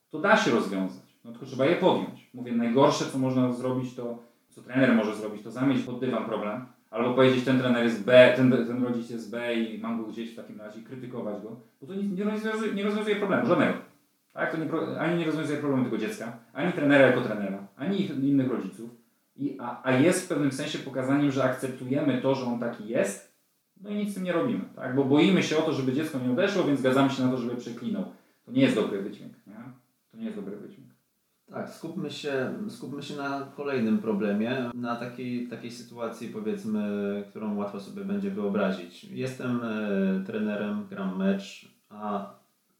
[0.09, 1.03] to da się rozwiązać.
[1.23, 2.29] No tylko trzeba je podjąć.
[2.33, 4.19] Mówię, najgorsze, co można zrobić, to
[4.49, 8.33] co trener może zrobić, to zamieść pod dywan problem, albo powiedzieć, ten trener jest B,
[8.35, 11.87] ten, ten rodzic jest B i mam go gdzieś w takim razie krytykować go, bo
[11.87, 13.73] to nie, nie, rozwiązuje, nie rozwiązuje problemu, żadnego.
[14.33, 14.51] Tak?
[14.51, 18.89] To nie, ani nie rozwiązuje problemu tego dziecka, ani trenera jako trenera, ani innych rodziców,
[19.35, 23.29] I, a, a jest w pewnym sensie pokazaniem, że akceptujemy to, że on taki jest,
[23.81, 24.95] no i nic z tym nie robimy, tak?
[24.95, 27.55] bo boimy się o to, żeby dziecko nie odeszło, więc zgadzamy się na to, żeby
[27.55, 28.05] przeklinał.
[28.45, 29.33] To nie jest dobry wydźwięk.
[29.47, 29.53] Nie?
[30.11, 30.88] To nie jest dobry wydźwięk.
[31.49, 37.79] Tak, skupmy się, skupmy się na kolejnym problemie, na takiej, takiej sytuacji powiedzmy, którą łatwo
[37.79, 39.03] sobie będzie wyobrazić.
[39.03, 42.33] Jestem e, trenerem, gram mecz, a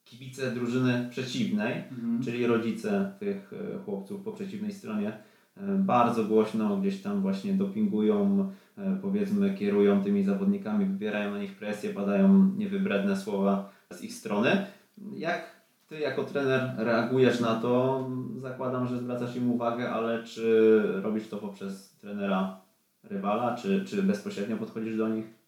[0.06, 2.24] kibice drużyny przeciwnej, mhm.
[2.24, 5.14] czyli rodzice tych e, chłopców po przeciwnej stronie,
[5.58, 11.56] e, bardzo głośno gdzieś tam właśnie dopingują, e, powiedzmy kierują tymi zawodnikami, wybierają na nich
[11.56, 14.66] presję, padają niewybredne słowa z ich strony.
[15.14, 15.59] Jak
[15.90, 18.04] ty jako trener reagujesz na to?
[18.38, 22.62] Zakładam, że zwracasz im uwagę, ale czy robisz to poprzez trenera
[23.04, 25.40] rywala, czy, czy bezpośrednio podchodzisz do nich?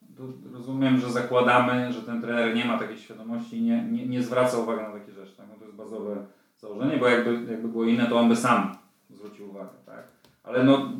[0.52, 4.58] rozumiem, że zakładamy, że ten trener nie ma takiej świadomości i nie, nie, nie zwraca
[4.58, 5.36] uwagi na takie rzeczy.
[5.36, 5.46] Tak?
[5.48, 6.26] No to jest bazowe
[6.58, 8.76] założenie, bo jakby, jakby było inne, to on by sam
[9.10, 9.70] zwrócił uwagę.
[9.86, 10.08] Tak?
[10.42, 10.92] Ale no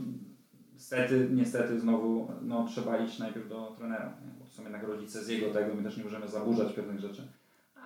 [0.73, 4.33] niestety, niestety znowu no, trzeba iść najpierw do trenera, nie?
[4.39, 7.23] bo to są jednak rodzice z jego tego, my też nie możemy zaburzać pewnych rzeczy.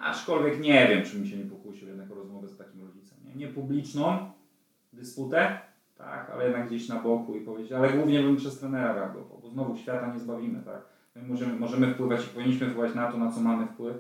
[0.01, 3.19] Aczkolwiek nie wiem, czy mi się nie pokusił jednak o rozmowę z takim rodzicem.
[3.25, 4.31] Nie, nie publiczną
[4.93, 5.59] dysputę,
[5.99, 9.51] tak, ale jednak gdzieś na boku i powiedzieć, ale głównie bym przez trenera reagował, bo
[9.51, 10.83] znowu świata nie zbawimy, tak.
[11.15, 13.97] My możemy, możemy wpływać i powinniśmy wpływać na to, na co mamy wpływ.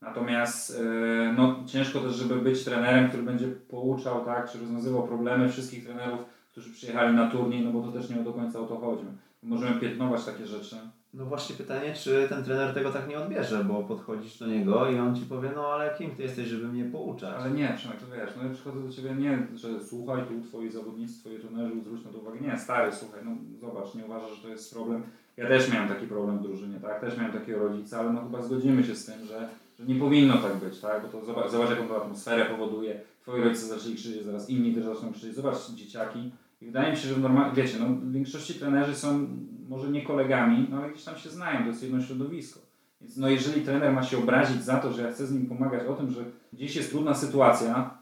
[0.00, 5.48] Natomiast yy, no, ciężko też, żeby być trenerem, który będzie pouczał, tak, czy rozwiązywał problemy
[5.48, 6.20] wszystkich trenerów,
[6.50, 9.04] którzy przyjechali na turniej, no bo to też nie do końca o to chodzi.
[9.42, 10.76] Możemy piętnować takie rzeczy,
[11.14, 14.98] no właśnie pytanie, czy ten trener tego tak nie odbierze, bo podchodzisz do niego i
[14.98, 17.34] on ci powie, no ale kim ty jesteś, żeby mnie pouczać?
[17.38, 20.70] Ale nie, Przemek, to wiesz, no ja przychodzę do ciebie nie, że słuchaj, tu twoi
[20.70, 22.40] zawodnicy, twoi trenerzy, zwróć na to uwagę.
[22.40, 25.02] Nie, stary, słuchaj, no zobacz, nie uważasz, że to jest problem.
[25.36, 28.42] Ja też miałem taki problem w drużynie, tak, też miałem takiego rodzica, ale no chyba
[28.42, 29.48] zgodzimy się z tym, że,
[29.78, 33.00] że nie powinno tak być, tak, bo to zobacz, zobacz jaką to atmosferę powoduje.
[33.22, 35.34] Twoi rodzice zaczęli krzyczeć, zaraz inni też zaczną krzyczeć.
[35.34, 36.30] Zobacz dzieciaki,
[36.62, 39.26] i wydaje mi się, że normalnie, wiecie, no, w większości trenerzy są
[39.72, 42.60] może nie kolegami, no ale gdzieś tam się znają, to jest jedno środowisko.
[43.00, 45.86] Więc no, jeżeli trener ma się obrazić za to, że ja chcę z nim pomagać
[45.86, 47.98] o tym, że gdzieś jest trudna sytuacja,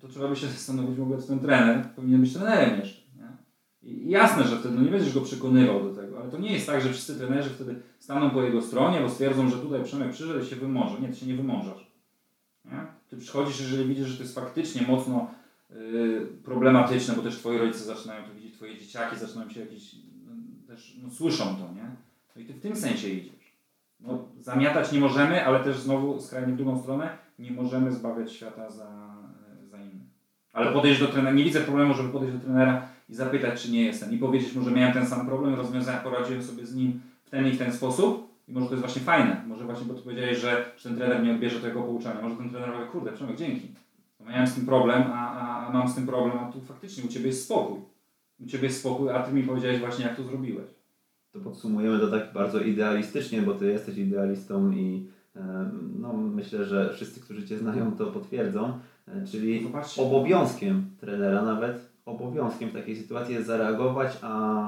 [0.00, 3.02] to trzeba by się zastanowić w ogóle, czy ten trener powinien być trenerem jeszcze.
[3.16, 3.28] Nie?
[3.82, 6.66] I jasne, że wtedy no, nie będziesz go przekonywał do tego, ale to nie jest
[6.66, 10.40] tak, że wszyscy trenerzy wtedy staną po jego stronie, bo stwierdzą, że tutaj Przemek przyszedł
[10.40, 11.00] i się wymoże.
[11.00, 11.92] Nie, ty się nie wymożesz.
[12.64, 12.86] Nie?
[13.08, 15.30] Ty przychodzisz, jeżeli widzisz, że to jest faktycznie mocno
[15.76, 19.94] Y, problematyczne, bo też twoi rodzice zaczynają to widzieć, twoje dzieciaki zaczynają się jakieś,
[20.70, 21.90] też no, słyszą to, nie?
[22.36, 23.56] No i ty w tym sensie idziesz.
[24.00, 28.70] No, zamiatać nie możemy, ale też znowu skrajnie w drugą stronę nie możemy zbawiać świata
[28.70, 29.14] za,
[29.70, 30.08] za innych.
[30.52, 33.82] Ale podejść do trenera, nie widzę problemu, żeby podejść do trenera i zapytać, czy nie
[33.82, 34.12] jestem.
[34.12, 37.46] I powiedzieć mu, że miałem ten sam problem, rozwiązałem, poradziłem sobie z nim w ten
[37.46, 38.30] i w ten sposób.
[38.48, 39.42] I może to jest właśnie fajne.
[39.46, 42.22] Może właśnie, bo ty powiedziałeś, że, że ten trener nie odbierze tego pouczania.
[42.22, 43.68] Może ten trener powie, kurde, Przemek, dzięki
[44.30, 47.08] miałem z tym problem, a, a, a mam z tym problem, a tu faktycznie u
[47.08, 47.78] Ciebie jest spokój.
[48.40, 50.66] U Ciebie jest spokój, a Ty mi powiedziałeś właśnie, jak to zrobiłeś.
[51.32, 56.90] To podsumujemy to tak bardzo idealistycznie, bo Ty jesteś idealistą i e, no, myślę, że
[56.94, 58.78] wszyscy, którzy Cię znają, to potwierdzą.
[59.08, 60.02] E, Czyli Zobaczcie.
[60.02, 64.66] obowiązkiem trenera nawet, obowiązkiem w takiej sytuacji jest zareagować, a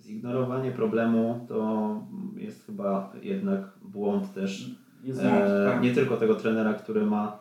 [0.00, 2.02] zignorowanie problemu to
[2.36, 4.70] jest chyba jednak błąd też
[5.02, 5.82] Jest e, tak.
[5.82, 7.38] nie tylko tego trenera, który ma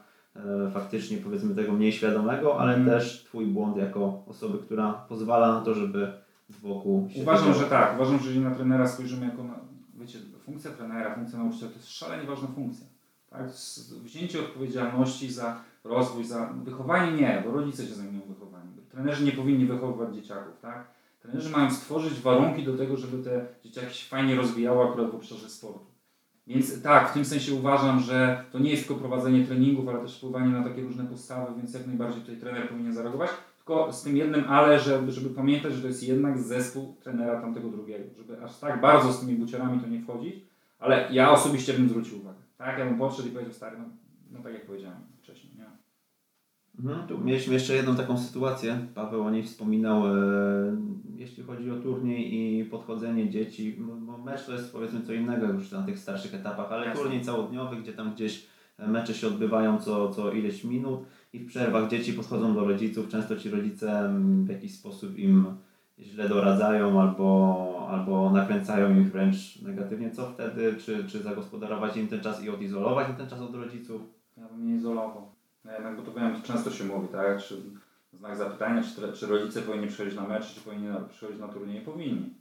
[0.74, 3.00] faktycznie powiedzmy tego mniej świadomego, ale Mhm.
[3.00, 6.14] też Twój błąd jako osoby, która pozwala na to, żeby
[6.50, 7.96] z boku się Uważam, że tak.
[7.96, 9.54] Uważam, że jeżeli na trenera spojrzymy jako na,
[9.96, 12.86] wiecie, funkcja trenera, funkcja nauczyciela to jest szalenie ważna funkcja.
[13.30, 13.50] Tak?
[14.04, 18.68] Wzięcie odpowiedzialności za rozwój, za wychowanie nie, bo rodzice się zajmują wychowaniem.
[18.92, 20.88] Trenerzy nie powinni wychowywać dzieciaków, tak?
[21.22, 25.50] Trenerzy mają stworzyć warunki do tego, żeby te dzieciaki się fajnie rozwijały akurat w obszarze
[25.50, 25.86] sportu.
[26.48, 30.18] Więc tak, w tym sensie uważam, że to nie jest tylko prowadzenie treningów, ale też
[30.18, 33.30] wpływanie na takie różne postawy, więc jak najbardziej tutaj trener powinien zareagować.
[33.58, 37.70] Tylko z tym jednym ale, żeby, żeby pamiętać, że to jest jednak zespół trenera tamtego
[37.70, 38.06] drugiego.
[38.18, 40.36] Żeby aż tak bardzo z tymi buciorami to nie wchodzić,
[40.80, 42.40] ale ja osobiście bym zwrócił uwagę.
[42.58, 43.86] Tak, ja bym podszedł i powiedział stary, no,
[44.32, 44.98] no tak jak powiedziałem?
[46.80, 48.88] Mhm, tu mieliśmy jeszcze jedną taką sytuację.
[48.96, 50.12] Paweł o niej wspominał, e,
[51.16, 53.76] jeśli chodzi o turniej i podchodzenie dzieci.
[53.80, 57.04] Bo- mecz to jest powiedzmy co innego już na tych starszych etapach, ale Jasne.
[57.04, 58.48] turniej całodniowy, gdzie tam gdzieś
[58.88, 61.00] mecze się odbywają co, co ileś minut
[61.34, 63.08] i w przerwach dzieci podchodzą do rodziców.
[63.10, 64.14] Często ci rodzice
[64.44, 65.46] w jakiś sposób im
[66.00, 70.12] źle doradzają albo, albo nakręcają ich wręcz negatywnie.
[70.12, 70.76] Co wtedy?
[70.80, 74.02] Czy, czy zagospodarować im ten czas i odizolować im ten czas od rodziców?
[74.38, 75.37] Ja bym nie izolował.
[75.66, 77.44] Ja jednak, bo to wiem, często się mówi, tak?
[77.44, 77.56] Czy
[78.14, 81.82] znak zapytania, czy, czy rodzice powinni przychodzić na mecz, czy powinni na, przychodzić na turniej?
[81.82, 82.34] Powinni.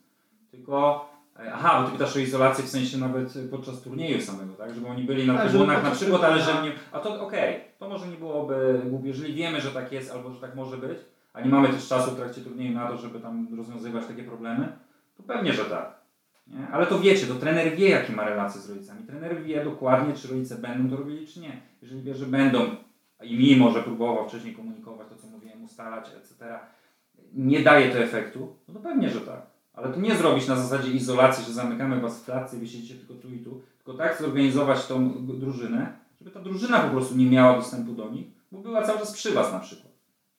[0.50, 1.08] Tylko,
[1.38, 4.74] e, aha, bo ty pytasz o izolację w sensie nawet podczas turnieju samego, tak?
[4.74, 6.72] Żeby oni byli na Tak, żeby trybunach na przykład, ale turnieju- że nie...
[6.92, 10.40] A to okej, to może nie byłoby głupie, jeżeli wiemy, że tak jest albo że
[10.40, 10.98] tak może być,
[11.32, 14.68] a nie mamy też czasu w trakcie turnieju na to, żeby tam rozwiązywać takie problemy,
[15.16, 15.96] to pewnie, że tak.
[16.46, 16.68] Nie?
[16.72, 19.06] Ale to wiecie, to trener wie, jakie ma relacje z rodzicami.
[19.06, 21.60] Trener wie dokładnie, czy rodzice będą to robili, czy nie.
[21.82, 22.76] Jeżeli wie, że będą,
[23.22, 26.58] i mimo, że próbował wcześniej komunikować to, co mówiłem, ustalać, etc.,
[27.34, 29.46] nie daje to efektu, no to pewnie, że tak.
[29.74, 33.34] Ale to nie zrobić na zasadzie izolacji, że zamykamy was w klatce siedzicie tylko tu
[33.34, 37.92] i tu, tylko tak zorganizować tą drużynę, żeby ta drużyna po prostu nie miała dostępu
[37.92, 39.92] do nich, bo była cały czas przy was na przykład.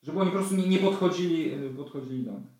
[0.03, 2.56] Żeby oni po prostu nie, nie podchodzili, y, podchodzili do nich.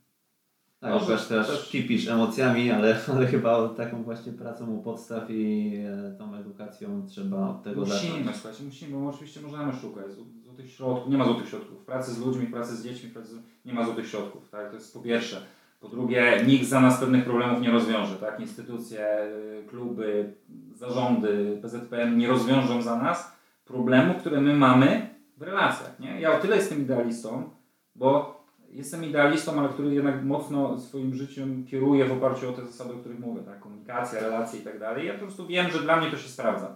[0.79, 5.73] Tak, Może też, też kipisz emocjami, ale, ale chyba taką właśnie pracą u podstaw i
[6.07, 8.35] e, tą edukacją trzeba od tego Musimy, zacząć.
[8.37, 11.11] słuchajcie, musimy, bo oczywiście możemy szukać zł- złotych środków.
[11.11, 11.81] Nie ma złotych środków.
[11.81, 13.39] W pracy z ludźmi, w pracy z dziećmi, pracy z...
[13.65, 14.49] nie ma złotych środków.
[14.49, 14.69] Tak?
[14.69, 15.41] To jest po pierwsze.
[15.79, 18.15] Po drugie, nikt za nas pewnych problemów nie rozwiąże.
[18.15, 18.39] Tak?
[18.39, 20.33] Instytucje, y, kluby,
[20.75, 23.31] zarządy, PZPN nie rozwiążą za nas
[23.65, 25.99] problemu, które my mamy w relacjach.
[25.99, 26.21] Nie?
[26.21, 27.49] Ja o tyle jestem idealistą,
[27.95, 28.36] bo
[28.69, 32.97] jestem idealistą, ale który jednak mocno swoim życiem kieruje w oparciu o te zasady, o
[32.97, 33.41] których mówię.
[33.41, 33.59] Tak?
[33.59, 35.07] Komunikacja, relacje i tak dalej.
[35.07, 36.75] Ja po prostu wiem, że dla mnie to się sprawdza.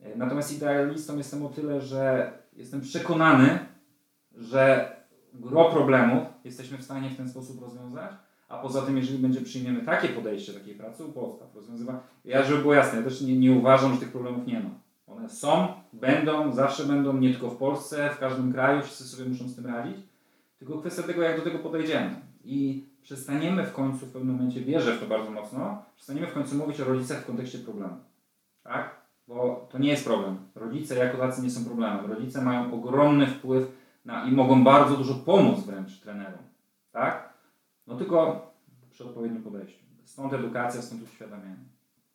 [0.00, 3.58] E, Natomiast idealistą jestem o tyle, że jestem przekonany,
[4.36, 4.92] że
[5.34, 8.10] gro problemów jesteśmy w stanie w ten sposób rozwiązać,
[8.48, 12.58] a poza tym, jeżeli będzie przyjmiemy takie podejście takiej pracy u podstaw, rozwiązywa, ja żeby
[12.62, 14.70] było jasne, ja też nie, nie uważam, że tych problemów nie ma.
[15.06, 19.48] One są, będą, zawsze będą, nie tylko w Polsce, w każdym kraju, wszyscy sobie muszą
[19.48, 19.96] z tym radzić,
[20.66, 22.16] tylko kwestia tego, jak do tego podejdziemy.
[22.44, 26.54] I przestaniemy w końcu w pewnym momencie, wierzę w to bardzo mocno, przestaniemy w końcu
[26.54, 27.96] mówić o rodzicach w kontekście problemu.
[28.62, 29.02] Tak?
[29.28, 30.36] Bo to nie jest problem.
[30.54, 32.06] Rodzice jako tacy nie są problemem.
[32.06, 33.72] Rodzice mają ogromny wpływ
[34.04, 36.42] na, i mogą bardzo dużo pomóc wręcz trenerom.
[36.92, 37.32] Tak?
[37.86, 38.46] No tylko
[38.90, 39.84] przy odpowiednim podejściu.
[40.04, 41.56] Stąd edukacja, stąd uświadamianie.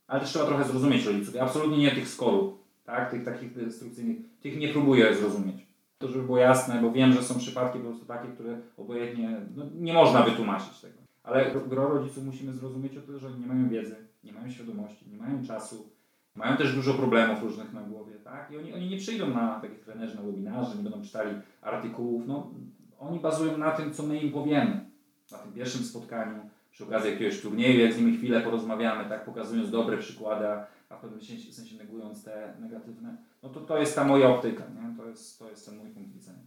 [0.08, 1.36] Ale też trzeba trochę zrozumieć rodziców.
[1.36, 2.54] Absolutnie nie tych skorów,
[2.86, 3.12] tak?
[3.12, 5.67] tych takich destrukcyjnych, tych nie próbuję zrozumieć.
[5.98, 9.66] To żeby było jasne, bo wiem, że są przypadki po prostu takie, które obojętnie, no,
[9.76, 10.98] nie można wytłumaczyć tego.
[11.24, 15.10] Ale gro rodziców musimy zrozumieć o tyle, że oni nie mają wiedzy, nie mają świadomości,
[15.10, 15.90] nie mają czasu,
[16.36, 18.52] mają też dużo problemów różnych na głowie, tak?
[18.52, 21.32] I oni, oni nie przyjdą na takich trenerzy, na webinarze, nie będą czytali
[21.62, 22.52] artykułów, no
[23.00, 24.86] oni bazują na tym, co my im powiemy.
[25.32, 29.72] Na tym pierwszym spotkaniu, przy okazji jakiegoś turnieju, jak z nimi chwilę porozmawiamy, tak, pokazując
[29.72, 30.48] dobre przykłady,
[30.90, 31.22] a w pewnym
[31.52, 34.87] sensie negując te negatywne, no to to jest ta moja optyka, nie?
[35.08, 36.44] To jest, to jest ten mój punkt widzenia.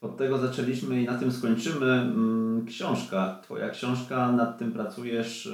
[0.00, 1.86] Od tego zaczęliśmy i na tym skończymy.
[1.86, 5.46] Mm, Książka, Twoja książka, nad tym pracujesz,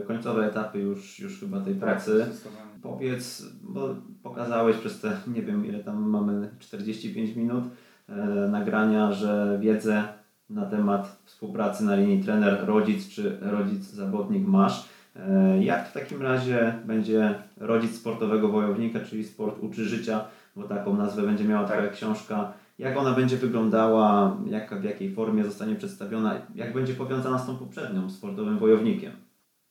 [0.00, 2.24] e, końcowe etapy już, już chyba tej pracy.
[2.24, 2.70] Zdecydowanie.
[2.82, 7.64] Powiedz, bo pokazałeś przez te, nie wiem ile tam mamy, 45 minut
[8.08, 8.14] e,
[8.50, 10.04] nagrania, że wiedzę
[10.50, 14.88] na temat współpracy na linii trener-rodzic czy rodzic-zawodnik masz.
[15.16, 20.24] E, jak w takim razie będzie rodzic sportowego wojownika, czyli sport uczy życia,
[20.56, 22.52] bo taką nazwę będzie miała Twoja książka.
[22.78, 27.56] jak ona będzie wyglądała, jak, w jakiej formie zostanie przedstawiona, jak będzie powiązana z tą
[27.56, 29.12] poprzednią, sportowym wojownikiem.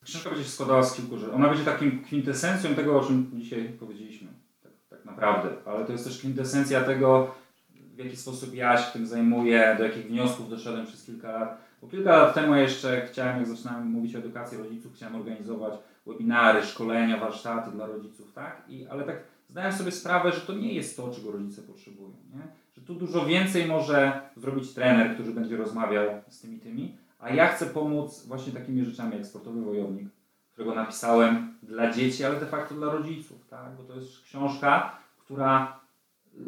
[0.04, 1.34] Książka będzie się składała z kilku rzeczy.
[1.34, 4.28] Ona będzie takim kwintesencją tego, o czym dzisiaj powiedzieliśmy.
[4.64, 5.50] Tak, tak naprawdę.
[5.66, 7.36] Ale to jest też kwintesencja tego,
[7.96, 11.58] w jaki sposób ja się tym zajmuję, do jakich wniosków doszedłem przez kilka lat.
[11.82, 15.74] Bo kilka lat temu jeszcze chciałem, jak zaczynałem mówić o edukacji rodziców, chciałem organizować
[16.08, 18.64] webinary, szkolenia, warsztaty dla rodziców, tak?
[18.68, 19.16] I, ale tak
[19.56, 22.10] zdałem sobie sprawę, że to nie jest to, czego rodzice potrzebują.
[22.34, 22.42] Nie?
[22.76, 27.48] Że tu dużo więcej może zrobić trener, który będzie rozmawiał z tymi tymi, a ja
[27.48, 30.10] chcę pomóc właśnie takimi rzeczami jak sportowy wojownik,
[30.54, 33.76] którego napisałem dla dzieci, ale de facto dla rodziców, tak?
[33.78, 35.80] Bo to jest książka, która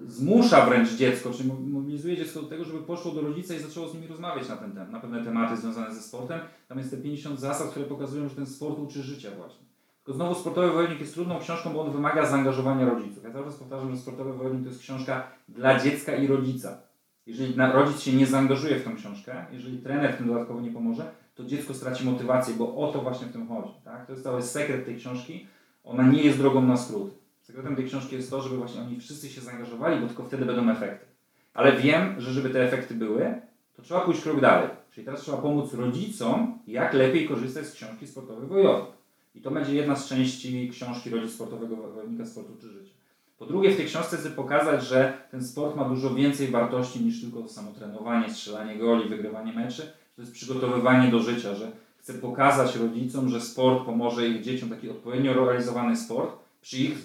[0.05, 3.93] zmusza wręcz dziecko, czy mobilizuje dziecko do tego, żeby poszło do rodzica i zaczęło z
[3.93, 6.39] nimi rozmawiać na, ten temat, na pewne tematy związane ze sportem.
[6.67, 9.66] Tam jest te 50 zasad, które pokazują, że ten sport uczy życia właśnie.
[10.07, 13.23] Znowu Sportowy Wojownik jest trudną książką, bo on wymaga zaangażowania rodziców.
[13.23, 16.77] Ja cały czas powtarzam, że Sportowy Wojownik to jest książka dla dziecka i rodzica.
[17.25, 21.11] Jeżeli rodzic się nie zaangażuje w tą książkę, jeżeli trener w tym dodatkowo nie pomoże,
[21.35, 23.73] to dziecko straci motywację, bo o to właśnie w tym chodzi.
[23.83, 24.05] Tak?
[24.05, 25.47] To jest cały sekret tej książki.
[25.83, 27.13] Ona nie jest drogą na skrót.
[27.41, 30.69] Sekretem tej książki jest to, żeby właśnie oni wszyscy się zaangażowali, bo tylko wtedy będą
[30.69, 31.05] efekty.
[31.53, 33.41] Ale wiem, że żeby te efekty były,
[33.75, 34.69] to trzeba pójść krok dalej.
[34.91, 38.96] Czyli teraz trzeba pomóc rodzicom, jak lepiej korzystać z książki sportowej wojownik.
[39.37, 42.93] I to będzie jedna z części książki Rodzic Sportowego Wojownika Sportu czy Życia.
[43.37, 47.21] Po drugie, w tej książce chcę pokazać, że ten sport ma dużo więcej wartości niż
[47.21, 49.91] tylko samo trenowanie, strzelanie goli, wygrywanie meczy.
[50.15, 54.89] To jest przygotowywanie do życia, że chcę pokazać rodzicom, że sport pomoże ich dzieciom, taki
[54.89, 56.99] odpowiednio realizowany sport, przy ich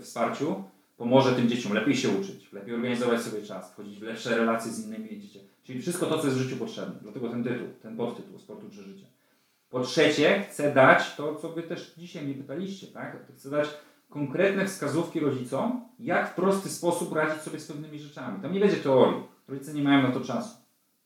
[0.00, 0.64] wsparciu
[0.96, 4.86] pomoże tym dzieciom lepiej się uczyć, lepiej organizować sobie czas, wchodzić w lepsze relacje z
[4.86, 5.52] innymi dzieciakami.
[5.64, 6.94] Czyli wszystko to, co jest w życiu potrzebne.
[7.02, 9.04] Dlatego ten tytuł, ten podtytuł Sportu czy Życie.
[9.72, 13.16] Po trzecie, chcę dać to, co Wy też dzisiaj mnie pytaliście, tak?
[13.36, 13.68] Chcę dać
[14.10, 18.42] konkretne wskazówki rodzicom, jak w prosty sposób radzić sobie z pewnymi rzeczami.
[18.42, 19.22] Tam nie będzie teorii.
[19.48, 20.56] Rodzice nie mają na to czasu.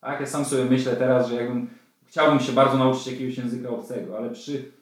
[0.01, 0.21] Tak?
[0.21, 1.71] Ja sam sobie myślę teraz, że jakbym
[2.05, 4.73] chciałbym się bardzo nauczyć jakiegoś języka obcego, ale przy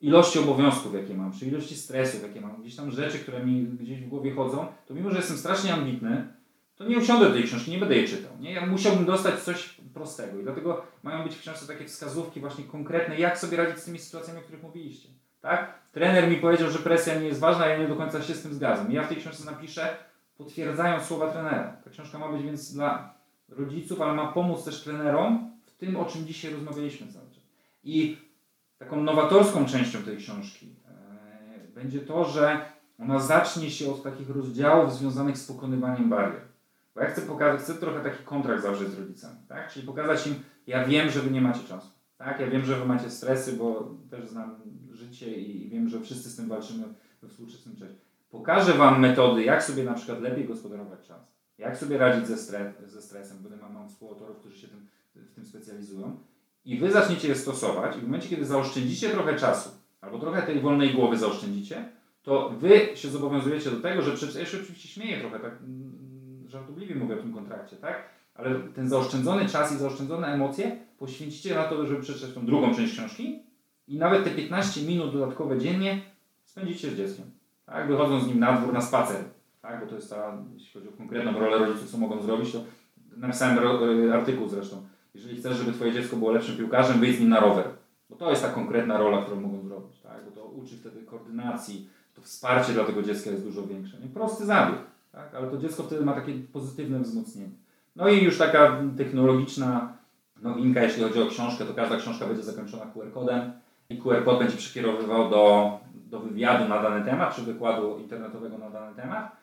[0.00, 4.00] ilości obowiązków, jakie mam, przy ilości stresów, jakie mam, gdzieś tam rzeczy, które mi gdzieś
[4.00, 6.32] w głowie chodzą, to mimo, że jestem strasznie ambitny,
[6.80, 8.32] to nie usiądę do tej książki, nie będę jej czytał.
[8.38, 8.52] Nie?
[8.52, 13.18] Ja musiałbym dostać coś prostego i dlatego mają być w książce takie wskazówki właśnie konkretne,
[13.18, 15.08] jak sobie radzić z tymi sytuacjami, o których mówiliście.
[15.40, 15.74] Tak?
[15.92, 18.54] Trener mi powiedział, że presja nie jest ważna, ja nie do końca się z tym
[18.54, 18.92] zgadzam.
[18.92, 19.96] Ja w tej książce napiszę,
[20.36, 21.76] potwierdzają słowa trenera.
[21.84, 23.14] Ta książka ma być więc dla
[23.48, 27.06] rodziców, ale ma pomóc też trenerom w tym, o czym dzisiaj rozmawialiśmy.
[27.84, 28.18] I
[28.78, 32.60] taką nowatorską częścią tej książki e, będzie to, że
[32.98, 36.49] ona zacznie się od takich rozdziałów związanych z pokonywaniem barier.
[36.94, 39.72] Bo ja chcę pokazać, chcę trochę taki kontrakt zawrzeć z rodzicami, tak?
[39.72, 40.34] Czyli pokazać im,
[40.66, 42.40] ja wiem, że wy nie macie czasu, tak?
[42.40, 44.60] Ja wiem, że wy macie stresy, bo też znam
[44.92, 46.84] życie i wiem, że wszyscy z tym walczymy
[47.22, 47.94] we współczesnym czasie.
[48.30, 52.36] Pokażę wam metody, jak sobie na przykład lepiej gospodarować czas, jak sobie radzić ze,
[52.86, 56.16] ze stresem, będę mam, mam współautorów, którzy się tym, w tym specjalizują
[56.64, 59.70] i wy zaczniecie je stosować i w momencie, kiedy zaoszczędzicie trochę czasu,
[60.00, 61.88] albo trochę tej wolnej głowy zaoszczędzicie,
[62.22, 65.99] to wy się zobowiązujecie do tego, że przecież, ja się oczywiście śmieję trochę, tak mm,
[66.50, 68.02] żartobliwie mówię o tym kontrakcie, tak?
[68.34, 72.92] Ale ten zaoszczędzony czas i zaoszczędzone emocje poświęcicie na to, żeby przeczytać tą drugą część
[72.92, 73.42] książki
[73.88, 76.00] i nawet te 15 minut dodatkowe dziennie
[76.44, 77.26] spędzicie z dzieckiem.
[77.66, 77.88] Tak?
[77.88, 79.24] Wychodząc z nim na dwór, na spacer.
[79.62, 79.80] Tak?
[79.80, 82.58] Bo to jest ta, jeśli chodzi o konkretną rolę rodziców, co mogą zrobić, to
[83.16, 83.58] napisałem
[84.12, 84.82] artykuł zresztą
[85.14, 87.68] jeżeli chcesz, żeby Twoje dziecko było lepszym piłkarzem, wyjdź z nim na rower.
[88.10, 90.00] Bo to jest ta konkretna rola, którą mogą zrobić.
[90.00, 90.24] Tak?
[90.24, 93.98] Bo to uczy wtedy koordynacji, to wsparcie dla tego dziecka jest dużo większe.
[94.00, 94.78] Nie prosty zabieg,
[95.12, 95.34] tak?
[95.34, 97.50] ale to dziecko wtedy ma takie pozytywne wzmocnienie.
[97.96, 99.92] No i już taka technologiczna
[100.42, 103.52] nowinka, jeśli chodzi o książkę, to każda książka będzie zakończona QR-kodem
[103.90, 108.96] i QR-kod będzie przekierowywał do, do wywiadu na dany temat, czy wykładu internetowego na dany
[108.96, 109.36] temat.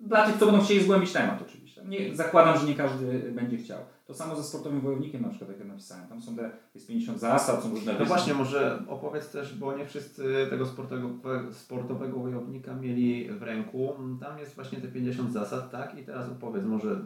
[0.00, 1.82] Dla tych, co będą chcieli zgłębić temat oczywiście.
[1.84, 3.78] Nie, zakładam, że nie każdy będzie chciał.
[4.10, 6.06] To samo ze sportowym wojownikiem na przykład, jak ja napisałem.
[6.06, 7.98] Tam są te, jest 50 zasad, są różne...
[7.98, 11.08] No właśnie, może opowiedz też, bo nie wszyscy tego sportowego,
[11.52, 13.94] sportowego wojownika mieli w ręku.
[14.20, 15.98] Tam jest właśnie te 50 zasad, tak?
[15.98, 17.00] I teraz opowiedz może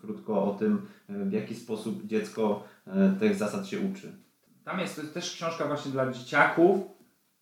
[0.00, 4.12] krótko o tym, w jaki sposób dziecko e, tych zasad się uczy.
[4.64, 6.76] Tam jest też książka właśnie dla dzieciaków,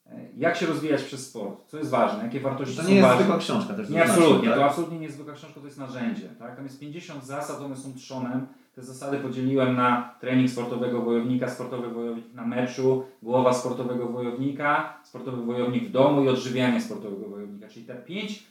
[0.06, 3.08] e, jak się rozwijać przez sport, co jest ważne, jakie wartości to są nie jest
[3.08, 3.22] ważne.
[3.22, 3.90] zwykła książka też.
[3.90, 4.58] Nie, absolutnie, tak?
[4.58, 6.28] to absolutnie nie jest zwykła książka, to jest narzędzie.
[6.38, 6.56] Tak?
[6.56, 11.88] Tam jest 50 zasad, one są trzonem te zasady podzieliłem na trening sportowego wojownika, sportowy
[11.88, 17.68] wojownik na meczu, głowa sportowego wojownika, sportowy wojownik w domu i odżywianie sportowego wojownika.
[17.68, 18.46] Czyli te pięć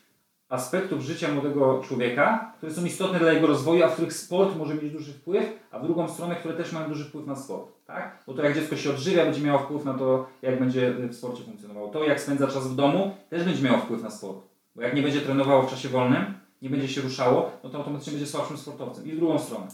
[0.49, 4.75] aspektów życia młodego człowieka, które są istotne dla jego rozwoju, a w których sport może
[4.75, 7.71] mieć duży wpływ, a w drugą stronę, które też mają duży wpływ na sport.
[7.85, 8.23] Tak?
[8.27, 11.43] Bo to jak dziecko się odżywia, będzie miało wpływ na to, jak będzie w sporcie
[11.43, 11.87] funkcjonowało.
[11.87, 14.39] To jak spędza czas w domu, też będzie miało wpływ na sport.
[14.75, 16.25] Bo jak nie będzie trenowało w czasie wolnym,
[16.61, 19.05] nie będzie się ruszało, no to automatycznie będzie słabszym sportowcem.
[19.05, 19.67] I w drugą stronę.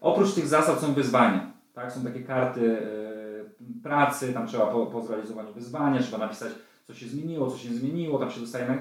[0.00, 1.52] Oprócz tych zasad są wyzwania.
[1.74, 1.92] Tak?
[1.92, 6.52] Są takie karty e, pracy, tam trzeba po, po zrealizowaniu wyzwania, trzeba napisać,
[6.84, 8.74] co się zmieniło, co się nie zmieniło, tam się dostaje na...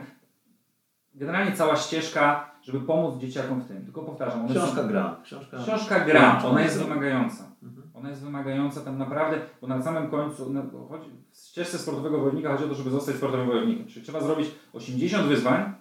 [1.16, 3.84] Generalnie cała ścieżka, żeby pomóc dzieciakom w tym.
[3.84, 4.88] Tylko powtarzam, Książka są...
[4.88, 5.20] gra.
[5.24, 7.44] Książka, Książka gra, ona jest wymagająca.
[7.64, 7.90] Mhm.
[7.94, 12.52] Ona jest wymagająca tam naprawdę, bo na samym końcu, no, chodzi, w ścieżce sportowego wojownika
[12.52, 13.88] chodzi o to, żeby zostać sportowym wojownikiem.
[13.88, 15.74] Czyli trzeba zrobić 80 wyzwań,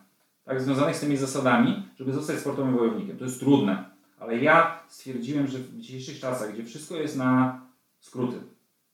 [0.45, 3.19] tak, związanych z tymi zasadami, żeby zostać sportowym wojownikiem.
[3.19, 3.92] To jest trudne,
[4.23, 7.61] ale ja stwierdziłem, że w dzisiejszych czasach, gdzie wszystko jest na
[8.01, 8.37] skróty,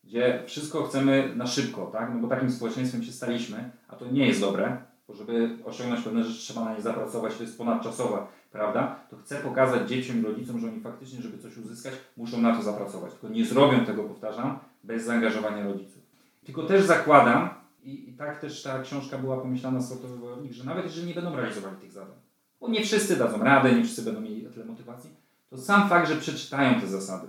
[0.03, 4.27] gdzie wszystko chcemy na szybko, tak, no bo takim społeczeństwem się staliśmy, a to nie
[4.27, 4.77] jest dobre,
[5.07, 9.35] bo żeby osiągnąć pewne rzeczy trzeba na nie zapracować, to jest ponadczasowa prawda, to chcę
[9.35, 13.11] pokazać dzieciom i rodzicom, że oni faktycznie, żeby coś uzyskać, muszą na to zapracować.
[13.11, 16.01] Tylko nie zrobią tego, powtarzam, bez zaangażowania rodziców.
[16.45, 17.49] Tylko też zakładam,
[17.83, 21.35] i, i tak też ta książka była pomyślana Sportowy Wojownik, że nawet jeżeli nie będą
[21.35, 22.15] realizowali tych zadań,
[22.61, 25.09] bo nie wszyscy dadzą radę, nie wszyscy będą mieli tyle motywacji,
[25.49, 27.27] to sam fakt, że przeczytają te zasady,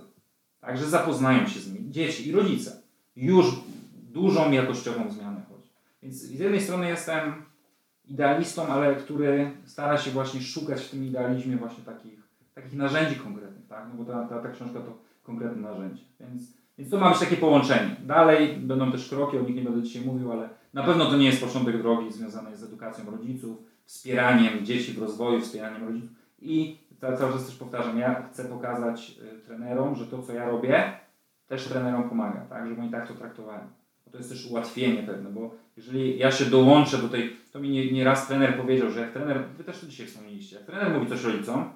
[0.61, 2.81] tak, że zapoznają się z nimi, dzieci i rodzice,
[3.15, 3.45] już
[4.11, 5.69] dużą jakościową zmianę chodzi.
[6.03, 7.33] Więc z jednej strony jestem
[8.05, 12.19] idealistą, ale który stara się właśnie szukać w tym idealizmie właśnie takich,
[12.55, 13.85] takich narzędzi konkretnych, tak?
[13.89, 16.03] No bo ta, ta, ta książka to konkretne narzędzie.
[16.19, 16.41] Więc,
[16.77, 17.95] więc to ma być takie połączenie.
[18.05, 21.25] Dalej będą też kroki, o nich nie będę dzisiaj mówił, ale na pewno to nie
[21.25, 26.09] jest początek drogi związanej z edukacją rodziców, wspieraniem dzieci w rozwoju, wspieraniem rodziców
[26.41, 30.93] i cały czas też powtarzam, ja chcę pokazać y, trenerom, że to co ja robię
[31.47, 32.67] też trenerom pomaga, tak?
[32.67, 33.63] Żeby oni tak to traktowali.
[34.05, 37.69] Bo to jest też ułatwienie pewne, bo jeżeli ja się dołączę do tej, to mi
[37.69, 40.93] nie, nie raz trener powiedział, że jak trener, wy też to dzisiaj wspomnieliście, jak trener
[40.93, 41.69] mówi coś rodzicom,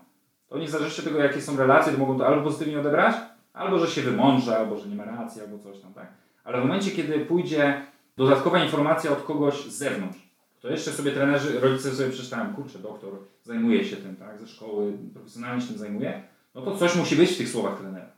[0.47, 3.15] to niezależnie od tego, jakie są relacje, to mogą to albo pozytywnie odebrać,
[3.53, 6.07] albo że się wymądrze, albo że nie ma racji, albo coś tam, tak?
[6.43, 7.81] Ale w momencie, kiedy pójdzie
[8.17, 10.24] dodatkowa informacja od kogoś z zewnątrz,
[10.65, 13.13] to jeszcze sobie trenerzy, rodzice sobie przeczytają, kurczę, doktor
[13.43, 16.23] zajmuje się tym, tak, ze szkoły, profesjonalnie się tym zajmuje,
[16.55, 18.11] no to coś musi być w tych słowach trenera.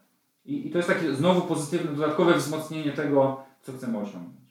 [0.46, 4.48] I, i to jest takie znowu pozytywne, dodatkowe wzmocnienie tego, co chcemy osiągnąć.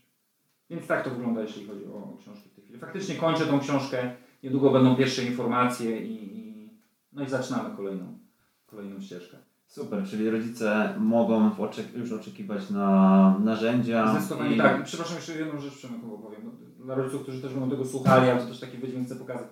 [0.71, 2.79] Więc tak to wygląda, jeśli chodzi o książki w tej chwili.
[2.79, 6.71] Faktycznie kończę tą książkę, niedługo będą pierwsze informacje i, i
[7.13, 8.19] no i zaczynamy kolejną,
[8.67, 9.37] kolejną ścieżkę.
[9.77, 14.09] Super, czyli rodzice mogą oczek- już oczekiwać na narzędzia.
[14.13, 14.85] Zdecydowanie i- tak.
[14.85, 16.41] Przepraszam, jeszcze jedną rzecz Przemyku powiem.
[16.45, 19.47] bo Dla rodziców, którzy też będą tego słuchali, ale to też taki wydźwięk chcę pokazać.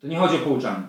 [0.00, 0.82] To nie chodzi o pouczanie.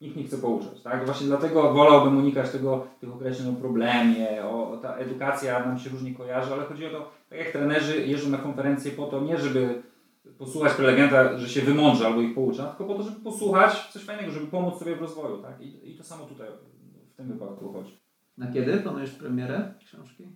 [0.00, 0.82] Nikt nie chce pouczać.
[0.82, 1.04] Tak?
[1.06, 5.90] Właśnie dlatego wolałbym unikać tego, tych określeń o problemie, o, o ta edukacja nam się
[5.90, 9.38] różnie kojarzy, ale chodzi o to, tak jak trenerzy jeżdżą na konferencje po to, nie
[9.38, 9.82] żeby
[10.38, 14.32] posłuchać prelegenta, że się wymądrze albo ich poucza, tylko po to, żeby posłuchać coś fajnego,
[14.32, 15.42] żeby pomóc sobie w rozwoju.
[15.42, 15.60] Tak?
[15.60, 16.48] I, I to samo tutaj
[17.12, 18.03] w tym wypadku chodzi.
[18.38, 20.28] Na kiedy planujesz premierę książki?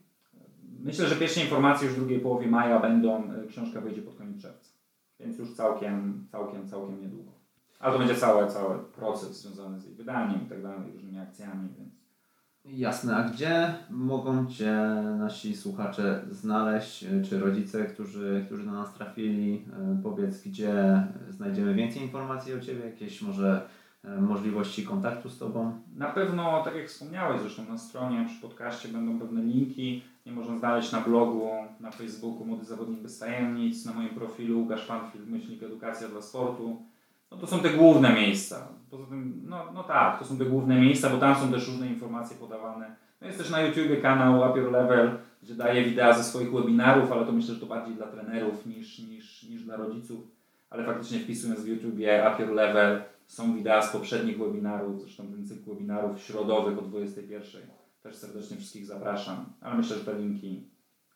[0.81, 4.43] Myślę, że pierwsze informacje już w drugiej połowie maja będą, y, książka wyjdzie pod koniec
[4.43, 4.73] czerwca.
[5.21, 7.31] Więc już całkiem, całkiem, całkiem niedługo.
[7.79, 11.69] Ale to będzie cały, cały proces związany z jej wydaniem i tak dalej, różnymi akcjami,
[11.79, 11.99] więc
[12.65, 14.73] Jasne, a gdzie mogą Cię
[15.19, 19.65] nasi słuchacze znaleźć, e, czy rodzice, którzy, którzy na nas trafili?
[19.73, 23.69] E, Powiedz, gdzie znajdziemy więcej informacji o Ciebie, jakieś może e,
[24.05, 25.73] możliwości kontaktu z Tobą?
[25.99, 30.59] na pewno, tak jak wspomniałeś zresztą na stronie, przy podcaście będą pewne linki, nie można
[30.59, 35.63] znaleźć na blogu, na Facebooku Młody Zawodnik Bez Tajemnic, na moim profilu Łukasz Panfield, myślnik
[35.63, 36.83] Edukacja dla Sportu.
[37.31, 38.69] No to są te główne miejsca.
[38.91, 41.87] Poza tym, no, no tak, to są te główne miejsca, bo tam są też różne
[41.87, 42.97] informacje podawane.
[43.21, 47.13] No jest też na YouTubie kanał Up Your Level, gdzie daję wideo ze swoich webinarów,
[47.13, 50.21] ale to myślę, że to bardziej dla trenerów niż, niż, niż dla rodziców.
[50.71, 55.47] Ale faktycznie wpisując w YouTubie Up Your Level są wideo z poprzednich webinarów, zresztą ten
[55.47, 57.63] cykl webinarów środowych o 21.
[58.03, 60.71] Też serdecznie wszystkich zapraszam, ale myślę, że te linki,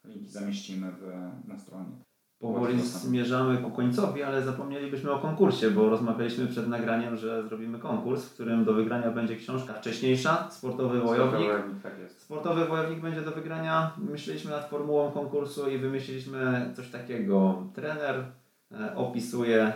[0.05, 1.11] linki zamieścimy w,
[1.47, 1.91] na stronie.
[2.39, 8.25] Powoli zmierzamy ku końcowi, ale zapomnielibyśmy o konkursie, bo rozmawialiśmy przed nagraniem, że zrobimy konkurs,
[8.25, 11.49] w którym do wygrania będzie książka wcześniejsza, Sportowy Wojownik.
[11.83, 12.21] Tak jest.
[12.21, 13.91] Sportowy wojownik będzie do wygrania.
[13.97, 17.63] Myśleliśmy nad formułą konkursu i wymyśliliśmy coś takiego.
[17.73, 18.23] Trener
[18.71, 19.73] e, opisuje,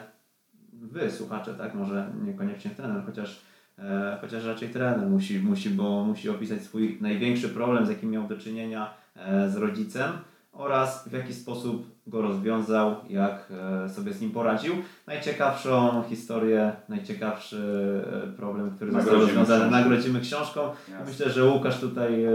[0.92, 1.76] wy słuchacze, tak?
[1.76, 3.42] Może niekoniecznie trener, chociaż,
[3.80, 8.28] e, chociaż raczej trener musi, musi, bo musi opisać swój największy problem, z jakim miał
[8.28, 10.12] do czynienia e, z rodzicem
[10.58, 13.52] oraz w jaki sposób go rozwiązał, jak
[13.86, 14.74] e, sobie z nim poradził.
[15.08, 20.62] Najciekawszą historię, najciekawszy e, problem, który został rozwiązany, nagrodzimy książką.
[20.62, 21.06] Jasne.
[21.06, 22.32] Myślę, że Łukasz tutaj e,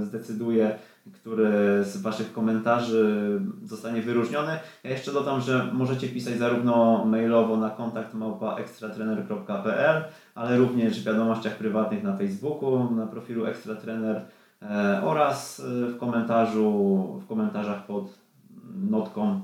[0.00, 0.78] zdecyduje,
[1.12, 4.58] który z Waszych komentarzy zostanie wyróżniony.
[4.84, 8.14] Ja jeszcze dodam, że możecie pisać zarówno mailowo na kontakt
[8.58, 14.22] ekstratrener.pl, ale również w wiadomościach prywatnych na Facebooku, na profilu ekstratrener
[14.62, 18.18] e, oraz e, w komentarzu, w komentarzach pod
[18.90, 19.40] notką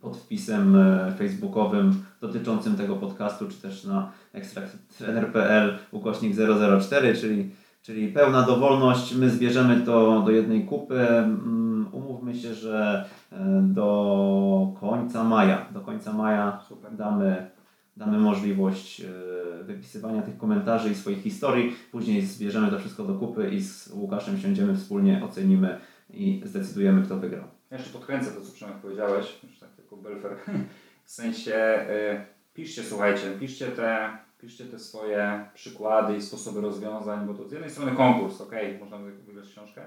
[0.00, 6.36] pod wpisem e, facebookowym dotyczącym tego podcastu, czy też na ekstraktrener.pl ukośnik
[6.80, 7.50] 004, czyli,
[7.84, 9.14] czyli pełna dowolność.
[9.14, 11.00] My zbierzemy to do jednej kupy.
[11.00, 16.96] Mm, Umówmy się, że e, do końca maja, do końca maja Super.
[16.96, 17.50] damy,
[17.96, 21.76] damy możliwość e, wypisywania tych komentarzy i swoich historii.
[21.92, 25.78] Później zbierzemy to wszystko do kupy i z Łukaszem siądziemy wspólnie, ocenimy
[26.10, 27.44] i zdecydujemy, kto wygrał.
[27.70, 30.36] Ja jeszcze podkręcę to, co Przemek powiedziałeś, już tak jako belfer.
[31.04, 37.34] W sensie, y, piszcie, słuchajcie, piszcie te, piszcie te swoje przykłady i sposoby rozwiązań, bo
[37.34, 39.82] to z jednej strony konkurs, ok, można wygrać książkę,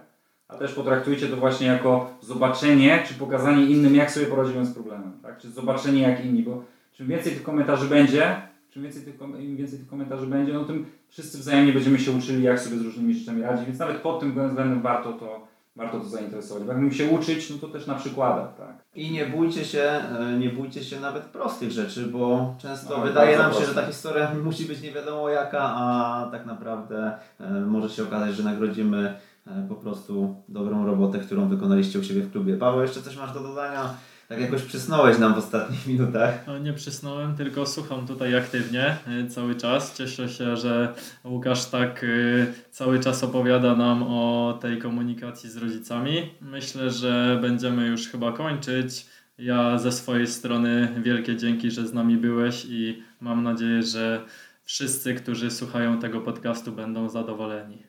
[0.47, 5.11] a też potraktujcie to właśnie jako zobaczenie, czy pokazanie innym, jak sobie poradziłem z problemem,
[5.23, 5.37] tak?
[5.37, 9.79] Czy zobaczenie, jak inni, bo czym więcej tych komentarzy będzie, czym więcej tych, im więcej
[9.79, 13.41] tych komentarzy będzie, no tym wszyscy wzajemnie będziemy się uczyli, jak sobie z różnymi rzeczami
[13.41, 15.47] radzić, więc nawet pod tym względem warto to,
[15.77, 16.67] warto to zainteresować.
[16.67, 18.75] Jakbym się uczyć, no to też na przykładach, tak?
[18.95, 19.81] I nie bójcie się,
[20.19, 23.75] e, nie bójcie się nawet prostych rzeczy, bo często No, wydaje nam się, proste.
[23.75, 28.35] że ta historia musi być nie wiadomo jaka, a tak naprawdę e, może się okazać,
[28.35, 29.15] że nagrodzimy
[29.47, 32.57] e, po prostu dobrą robotę, którą wykonaliście u siebie w klubie.
[32.57, 33.93] Paweł, jeszcze coś masz do dodania?
[34.27, 36.43] Tak jakoś przysnąłeś nam w ostatnich minutach.
[36.47, 39.97] No, Nie przysnąłem, tylko słucham tutaj aktywnie y, cały czas.
[39.97, 40.93] Cieszę się, że
[41.25, 46.29] Łukasz tak y, cały czas opowiada nam o tej komunikacji z rodzicami.
[46.41, 49.05] Myślę, że będziemy już chyba kończyć.
[49.37, 54.25] Ja ze swojej strony wielkie dzięki, że z nami byłeś i mam nadzieję, że
[54.63, 57.83] wszyscy, którzy słuchają tego podcastu będą zadowoleni.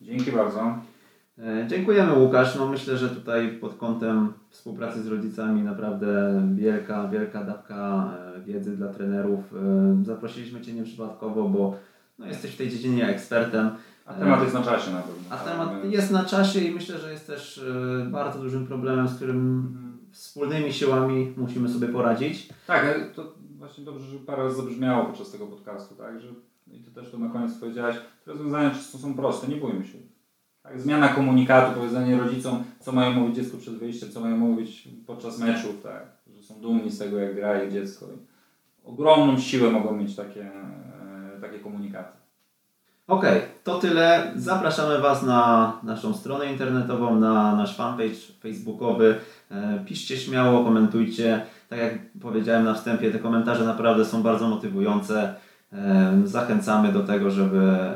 [0.00, 0.78] Dzięki bardzo.
[1.46, 2.56] E, Dziękujemy Łukasz.
[2.56, 8.76] No myślę, że tutaj pod kątem współpracy z rodzicami naprawdę wielka, wielka dawka e, wiedzy
[8.76, 9.40] dla trenerów.
[9.54, 11.76] E, Zaprosiliśmy Cię nieprzypadkowo, bo
[12.18, 13.70] no, jesteś w tej dziedzinie ekspertem.
[14.06, 15.22] A temat jest na czasie na pewno.
[15.30, 17.64] A temat Więc- jest na czasie i myślę, że jest też
[18.10, 19.68] bardzo dużym problemem, z którym
[20.10, 22.48] wspólnymi siłami musimy sobie poradzić.
[22.66, 26.20] Tak, to właśnie dobrze, że parę razy zabrzmiało podczas tego podcastu, tak?
[26.20, 26.28] Że,
[26.72, 27.96] I Ty też to na koniec powiedziałeś.
[28.24, 29.98] Te rozwiązania są proste, nie bójmy się.
[30.62, 35.38] Tak, zmiana komunikatu, powiedzenie rodzicom, co mają mówić dziecku przed wyjściem, co mają mówić podczas
[35.38, 36.02] meczów, tak?
[36.36, 38.06] Że są dumni z tego, jak gra ich dziecko.
[38.06, 38.18] I
[38.88, 42.20] ogromną siłę mogą mieć takie, e, takie komunikaty.
[43.08, 44.32] Okej, to tyle.
[44.36, 49.16] Zapraszamy Was na naszą stronę internetową, na nasz fanpage facebookowy.
[49.50, 51.46] E, Piszcie śmiało, komentujcie.
[51.68, 55.34] Tak jak powiedziałem na wstępie, te komentarze naprawdę są bardzo motywujące.
[55.72, 57.90] E, Zachęcamy do tego, żeby,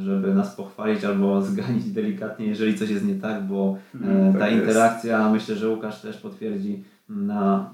[0.00, 4.50] żeby nas pochwalić albo zganić delikatnie, jeżeli coś jest nie tak, bo e, ta Tak
[4.52, 4.62] jest.
[4.62, 7.70] interakcja, myślę, że Łukasz też potwierdzi, na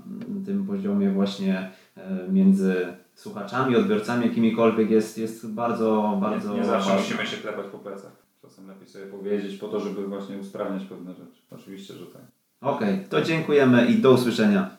[0.46, 6.90] tym poziomie właśnie e, między słuchaczami, odbiorcami, jakimikolwiek jest, jest bardzo, bardzo nie, nie zawsze
[6.90, 7.02] ważna.
[7.02, 8.12] musimy się klepać po plecach.
[8.42, 11.40] Czasem lepiej sobie powiedzieć po to, żeby właśnie usprawniać pewne rzeczy.
[11.50, 12.22] Oczywiście, że tak.
[12.60, 14.75] Okej, to dziękujemy i do usłyszenia.